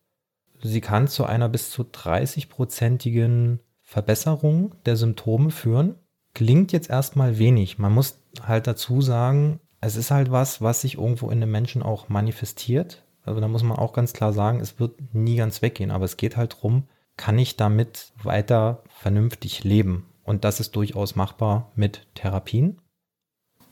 sie 0.62 0.80
kann 0.80 1.08
zu 1.08 1.24
einer 1.24 1.48
bis 1.48 1.70
zu 1.70 1.82
30-prozentigen 1.82 3.58
Verbesserung 3.82 4.74
der 4.86 4.96
Symptome 4.96 5.50
führen. 5.50 5.96
Klingt 6.34 6.72
jetzt 6.72 6.88
erstmal 6.88 7.38
wenig. 7.38 7.78
Man 7.78 7.92
muss 7.92 8.20
halt 8.46 8.66
dazu 8.66 9.02
sagen, 9.02 9.60
es 9.80 9.96
ist 9.96 10.10
halt 10.10 10.30
was, 10.30 10.62
was 10.62 10.80
sich 10.80 10.94
irgendwo 10.96 11.30
in 11.30 11.40
den 11.40 11.50
Menschen 11.50 11.82
auch 11.82 12.08
manifestiert. 12.08 13.04
Also 13.24 13.40
da 13.40 13.48
muss 13.48 13.62
man 13.62 13.76
auch 13.76 13.92
ganz 13.92 14.12
klar 14.12 14.32
sagen, 14.32 14.60
es 14.60 14.80
wird 14.80 15.14
nie 15.14 15.36
ganz 15.36 15.60
weggehen, 15.62 15.90
aber 15.90 16.04
es 16.04 16.16
geht 16.16 16.36
halt 16.36 16.54
darum, 16.54 16.84
kann 17.16 17.38
ich 17.38 17.56
damit 17.56 18.12
weiter 18.22 18.82
vernünftig 18.88 19.64
leben? 19.64 20.06
Und 20.24 20.44
das 20.44 20.60
ist 20.60 20.76
durchaus 20.76 21.16
machbar 21.16 21.72
mit 21.74 22.06
Therapien. 22.14 22.80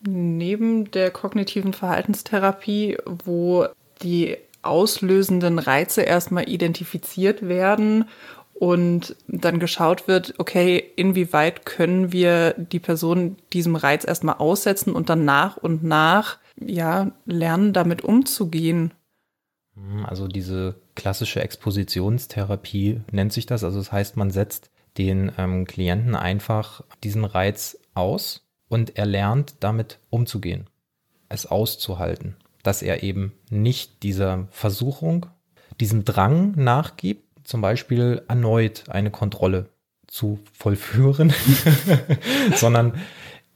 Neben 0.06 0.90
der 0.90 1.10
kognitiven 1.10 1.72
Verhaltenstherapie, 1.72 2.98
wo 3.24 3.66
die 4.02 4.36
auslösenden 4.62 5.58
Reize 5.58 6.02
erstmal 6.02 6.48
identifiziert 6.48 7.46
werden 7.48 8.06
und 8.60 9.16
dann 9.26 9.58
geschaut 9.58 10.06
wird, 10.06 10.34
okay, 10.36 10.84
inwieweit 10.96 11.64
können 11.64 12.12
wir 12.12 12.54
die 12.58 12.78
Person 12.78 13.36
diesem 13.54 13.74
Reiz 13.74 14.04
erstmal 14.04 14.36
aussetzen 14.36 14.92
und 14.92 15.08
dann 15.08 15.24
nach 15.24 15.56
und 15.56 15.82
nach 15.82 16.38
ja 16.60 17.10
lernen, 17.24 17.72
damit 17.72 18.02
umzugehen. 18.04 18.92
Also 20.04 20.28
diese 20.28 20.74
klassische 20.94 21.40
Expositionstherapie 21.40 23.00
nennt 23.10 23.32
sich 23.32 23.46
das. 23.46 23.64
Also 23.64 23.78
das 23.78 23.92
heißt, 23.92 24.18
man 24.18 24.30
setzt 24.30 24.70
den 24.98 25.32
ähm, 25.38 25.64
Klienten 25.64 26.14
einfach 26.14 26.82
diesen 27.02 27.24
Reiz 27.24 27.78
aus 27.94 28.46
und 28.68 28.98
er 28.98 29.06
lernt 29.06 29.54
damit 29.60 30.00
umzugehen, 30.10 30.68
es 31.30 31.46
auszuhalten 31.46 32.36
dass 32.62 32.82
er 32.82 33.02
eben 33.02 33.32
nicht 33.50 34.02
dieser 34.02 34.48
Versuchung, 34.50 35.26
diesem 35.80 36.04
Drang 36.04 36.52
nachgibt, 36.56 37.24
zum 37.44 37.60
Beispiel 37.60 38.22
erneut 38.28 38.84
eine 38.88 39.10
Kontrolle 39.10 39.70
zu 40.06 40.38
vollführen, 40.52 41.32
sondern 42.56 42.94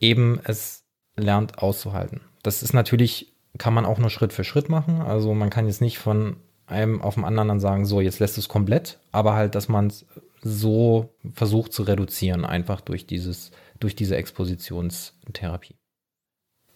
eben 0.00 0.40
es 0.44 0.84
lernt 1.16 1.58
auszuhalten. 1.58 2.20
Das 2.42 2.62
ist 2.62 2.72
natürlich, 2.72 3.34
kann 3.58 3.74
man 3.74 3.84
auch 3.84 3.98
nur 3.98 4.10
Schritt 4.10 4.32
für 4.32 4.44
Schritt 4.44 4.68
machen. 4.68 5.00
Also 5.00 5.34
man 5.34 5.50
kann 5.50 5.66
jetzt 5.66 5.80
nicht 5.80 5.98
von 5.98 6.36
einem 6.66 7.02
auf 7.02 7.14
den 7.16 7.24
anderen 7.24 7.60
sagen, 7.60 7.84
so, 7.84 8.00
jetzt 8.00 8.20
lässt 8.20 8.38
es 8.38 8.48
komplett, 8.48 8.98
aber 9.12 9.34
halt, 9.34 9.54
dass 9.54 9.68
man 9.68 9.88
es 9.88 10.06
so 10.42 11.14
versucht 11.32 11.72
zu 11.72 11.82
reduzieren, 11.82 12.44
einfach 12.44 12.80
durch 12.80 13.06
dieses, 13.06 13.50
durch 13.80 13.96
diese 13.96 14.16
Expositionstherapie. 14.16 15.74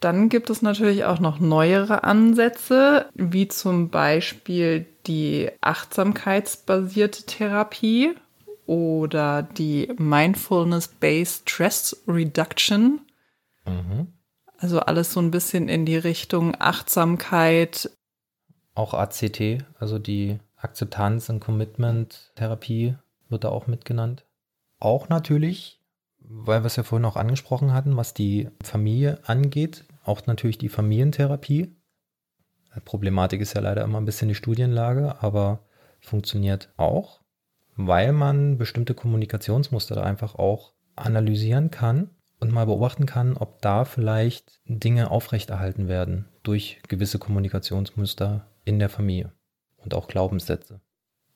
Dann 0.01 0.29
gibt 0.29 0.49
es 0.51 0.63
natürlich 0.63 1.05
auch 1.05 1.19
noch 1.19 1.41
neuere 1.41 2.05
Ansätze, 2.05 3.07
wie 3.15 3.49
zum 3.49 3.91
Beispiel 3.91 4.87
die 5.07 5.51
achtsamkeitsbasierte 5.61 7.25
Therapie 7.25 8.15
oder 8.67 9.43
die 9.43 9.93
Mindfulness-Based 9.97 11.49
Stress 11.49 12.03
Reduction. 12.07 13.01
Mhm. 13.65 14.09
Also 14.59 14.81
alles 14.81 15.13
so 15.13 15.21
ein 15.21 15.31
bisschen 15.31 15.69
in 15.69 15.87
die 15.87 15.97
Richtung 15.97 16.55
Achtsamkeit. 16.59 17.91
Auch 18.75 18.95
ACT, 18.95 19.65
also 19.79 19.99
die 19.99 20.39
Akzeptanz- 20.57 21.31
und 21.31 21.41
Commitment-Therapie 21.41 22.97
wird 23.29 23.45
da 23.45 23.49
auch 23.49 23.67
mitgenannt. 23.67 24.27
Auch 24.81 25.09
natürlich, 25.09 25.81
weil 26.19 26.63
wir 26.63 26.67
es 26.67 26.77
ja 26.77 26.83
vorhin 26.83 27.07
auch 27.07 27.17
angesprochen 27.17 27.73
hatten, 27.73 27.97
was 27.97 28.15
die 28.15 28.49
Familie 28.63 29.21
angeht, 29.25 29.85
auch 30.09 30.27
natürlich 30.27 30.59
die 30.59 30.68
Familientherapie. 30.68 31.77
Die 32.75 32.81
Problematik 32.81 33.40
ist 33.40 33.55
ja 33.55 33.61
leider 33.61 33.85
immer 33.85 34.01
ein 34.01 34.05
bisschen 34.05 34.29
die 34.29 34.35
Studienlage, 34.35 35.23
aber 35.23 35.64
funktioniert 36.01 36.73
auch, 36.77 37.21
weil 37.77 38.12
man 38.12 38.59
bestimmte 38.59 38.94
Kommunikationsmuster 38.94 39.94
da 39.94 40.03
einfach 40.03 40.35
auch 40.35 40.75
analysieren 40.97 41.71
kann 41.71 42.11
und 42.40 42.53
mal 42.53 42.66
beobachten 42.66 43.07
kann, 43.07 43.37
ob 43.37 43.62
da 43.62 43.85
vielleicht 43.85 44.61
Dinge 44.64 45.11
aufrechterhalten 45.11 45.88
werden 45.88 46.29
durch 46.42 46.81
gewisse 46.88 47.18
Kommunikationsmuster 47.18 48.47
in 48.64 48.79
der 48.79 48.88
Familie 48.88 49.33
und 49.77 49.94
auch 49.94 50.09
Glaubenssätze. 50.09 50.81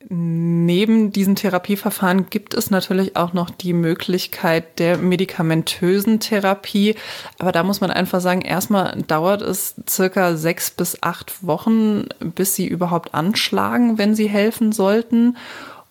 Neben 0.09 1.13
diesen 1.13 1.37
Therapieverfahren 1.37 2.29
gibt 2.31 2.55
es 2.55 2.71
natürlich 2.71 3.17
auch 3.17 3.33
noch 3.33 3.51
die 3.51 3.73
Möglichkeit 3.73 4.79
der 4.79 4.99
medikamentösen 4.99 6.21
Therapie. 6.21 6.97
Aber 7.39 7.53
da 7.53 7.63
muss 7.63 7.81
man 7.81 7.91
einfach 7.91 8.21
sagen, 8.21 8.41
erstmal 8.43 8.97
dauert 9.07 9.43
es 9.43 9.75
circa 9.89 10.37
sechs 10.37 10.71
bis 10.71 11.03
acht 11.03 11.47
Wochen, 11.47 12.07
bis 12.21 12.55
sie 12.55 12.67
überhaupt 12.67 13.15
anschlagen, 13.15 13.99
wenn 13.99 14.15
sie 14.15 14.29
helfen 14.29 14.73
sollten. 14.73 15.37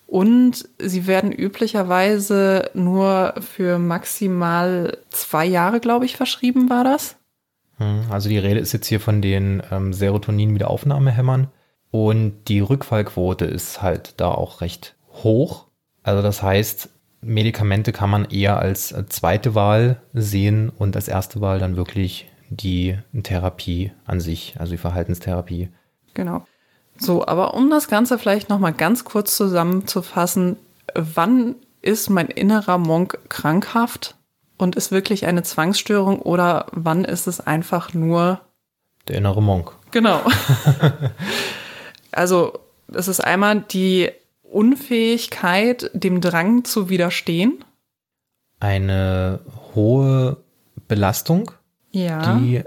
Und 0.08 0.67
sie 0.78 1.08
werden 1.08 1.32
üblicherweise 1.32 2.69
nur 2.74 3.36
für 3.39 3.80
maximal 3.80 4.97
zwei 5.10 5.45
Jahre, 5.45 5.80
glaube 5.80 6.06
ich, 6.06 6.17
verschrieben, 6.17 6.69
war 6.69 6.84
das? 6.84 7.15
Hm, 7.78 8.04
also 8.10 8.28
die 8.28 8.38
Rede 8.38 8.60
ist 8.60 8.74
jetzt 8.74 8.88
hier 8.88 9.00
von 9.00 9.21
den 9.21 9.63
ähm, 9.71 9.93
Serotonin-Wiederaufnahmehämmern. 9.93 11.47
Und 11.91 12.45
die 12.47 12.62
Rückfallquote 12.62 13.45
ist 13.45 13.82
halt 13.82 14.13
da 14.17 14.30
auch 14.30 14.62
recht 14.62 14.95
hoch. 15.23 15.67
Also 16.04 16.21
das 16.21 16.41
heißt, 16.41 16.89
Medikamente 17.21 17.91
kann 17.91 18.10
man 18.10 18.25
eher 18.25 18.58
als 18.58 18.95
zweite 19.10 19.54
Wahl 19.54 20.01
sehen 20.13 20.69
und 20.69 20.95
als 20.95 21.08
erste 21.08 21.41
Wahl 21.41 21.60
dann 21.60 21.75
wirklich 21.75 22.32
die 22.49 22.97
Therapie 23.23 23.91
an 24.06 24.19
sich, 24.19 24.56
also 24.58 24.71
die 24.71 24.77
Verhaltenstherapie. 24.77 25.69
Genau. 26.13 26.45
So, 26.97 27.25
aber 27.25 27.54
um 27.54 27.69
das 27.69 27.88
Ganze 27.88 28.17
vielleicht 28.17 28.49
nochmal 28.49 28.73
ganz 28.73 29.06
kurz 29.06 29.36
zusammenzufassen, 29.36 30.58
wann 30.95 31.56
ist 31.82 32.10
mein 32.10 32.27
innerer 32.27 32.77
Monk 32.77 33.19
krankhaft 33.30 34.15
und 34.58 34.75
ist 34.75 34.91
wirklich 34.91 35.25
eine 35.25 35.43
Zwangsstörung 35.43 36.21
oder 36.21 36.67
wann 36.71 37.06
ist 37.06 37.27
es 37.27 37.39
einfach 37.39 37.93
nur 37.93 38.41
der 39.08 39.17
innere 39.17 39.41
Monk? 39.41 39.71
Genau. 39.91 40.21
also, 42.12 42.60
es 42.93 43.08
ist 43.08 43.21
einmal 43.21 43.62
die 43.62 44.10
Unfähigkeit, 44.43 45.89
dem 45.93 46.21
Drang 46.21 46.65
zu 46.65 46.89
widerstehen. 46.89 47.63
Eine 48.60 49.39
hohe 49.74 50.38
Belastung, 50.88 51.52
ja. 51.91 52.36
die 52.36 52.63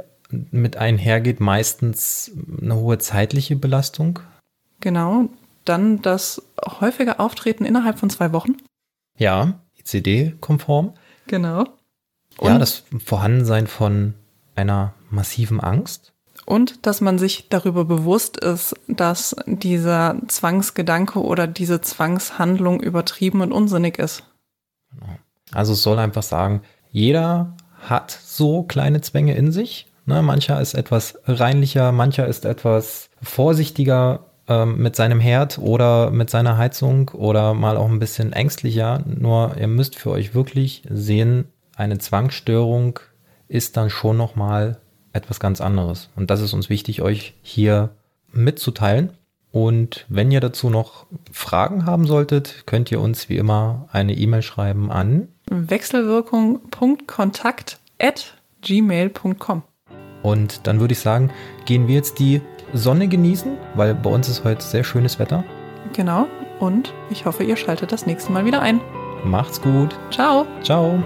mit 0.50 0.76
einhergeht 0.76 1.40
meistens 1.40 2.32
eine 2.60 2.76
hohe 2.76 2.98
zeitliche 2.98 3.56
Belastung. 3.56 4.20
Genau. 4.80 5.28
Dann 5.64 6.02
das 6.02 6.42
häufige 6.80 7.20
Auftreten 7.20 7.64
innerhalb 7.64 7.98
von 7.98 8.10
zwei 8.10 8.32
Wochen. 8.32 8.56
Ja, 9.18 9.60
ICD-konform. 9.78 10.94
Genau. 11.26 11.64
Und 12.38 12.48
ja, 12.48 12.58
das 12.58 12.84
Vorhandensein 13.04 13.66
von 13.66 14.14
einer 14.56 14.94
massiven 15.10 15.60
Angst. 15.60 16.13
Und 16.46 16.86
dass 16.86 17.00
man 17.00 17.18
sich 17.18 17.48
darüber 17.48 17.84
bewusst 17.84 18.36
ist, 18.36 18.74
dass 18.86 19.34
dieser 19.46 20.16
Zwangsgedanke 20.28 21.20
oder 21.20 21.46
diese 21.46 21.80
Zwangshandlung 21.80 22.80
übertrieben 22.80 23.40
und 23.40 23.52
unsinnig 23.52 23.98
ist. 23.98 24.24
Genau. 24.90 25.16
Also 25.52 25.72
es 25.72 25.82
soll 25.82 25.98
einfach 25.98 26.22
sagen, 26.22 26.62
jeder 26.90 27.56
hat 27.80 28.18
so 28.24 28.62
kleine 28.62 29.00
Zwänge 29.00 29.34
in 29.34 29.52
sich 29.52 29.86
Ne, 30.06 30.22
mancher 30.22 30.60
ist 30.60 30.74
etwas 30.74 31.18
reinlicher, 31.24 31.90
mancher 31.90 32.26
ist 32.26 32.44
etwas 32.44 33.08
vorsichtiger 33.22 34.26
ähm, 34.48 34.76
mit 34.76 34.96
seinem 34.96 35.18
Herd 35.18 35.58
oder 35.58 36.10
mit 36.10 36.28
seiner 36.28 36.58
Heizung 36.58 37.08
oder 37.10 37.54
mal 37.54 37.78
auch 37.78 37.88
ein 37.88 38.00
bisschen 38.00 38.34
ängstlicher. 38.34 39.02
Nur 39.06 39.56
ihr 39.58 39.68
müsst 39.68 39.96
für 39.96 40.10
euch 40.10 40.34
wirklich 40.34 40.82
sehen, 40.90 41.46
eine 41.74 41.98
Zwangsstörung 41.98 43.00
ist 43.48 43.78
dann 43.78 43.88
schon 43.88 44.18
noch 44.18 44.36
mal 44.36 44.78
etwas 45.14 45.40
ganz 45.40 45.62
anderes. 45.62 46.10
Und 46.16 46.30
das 46.30 46.42
ist 46.42 46.52
uns 46.52 46.68
wichtig, 46.68 47.00
euch 47.00 47.32
hier 47.42 47.90
mitzuteilen. 48.32 49.14
Und 49.50 50.04
wenn 50.08 50.30
ihr 50.30 50.40
dazu 50.40 50.68
noch 50.68 51.06
Fragen 51.32 51.86
haben 51.86 52.06
solltet, 52.06 52.64
könnt 52.66 52.90
ihr 52.90 53.00
uns 53.00 53.28
wie 53.28 53.36
immer 53.36 53.88
eine 53.92 54.14
E-Mail 54.14 54.42
schreiben 54.42 54.90
an 54.90 55.28
wechselwirkung.kontakt 55.48 57.78
at 58.00 58.34
gmail.com. 58.62 59.62
Und 60.22 60.66
dann 60.66 60.80
würde 60.80 60.92
ich 60.92 61.00
sagen, 61.00 61.30
gehen 61.66 61.86
wir 61.86 61.94
jetzt 61.94 62.18
die 62.18 62.40
Sonne 62.72 63.06
genießen, 63.08 63.58
weil 63.74 63.94
bei 63.94 64.10
uns 64.10 64.28
ist 64.28 64.42
heute 64.42 64.64
sehr 64.64 64.82
schönes 64.82 65.18
Wetter. 65.18 65.44
Genau. 65.92 66.26
Und 66.58 66.94
ich 67.10 67.26
hoffe, 67.26 67.44
ihr 67.44 67.56
schaltet 67.56 67.92
das 67.92 68.06
nächste 68.06 68.32
Mal 68.32 68.44
wieder 68.44 68.60
ein. 68.60 68.80
Macht's 69.24 69.60
gut. 69.60 69.96
Ciao. 70.10 70.46
Ciao. 70.62 70.98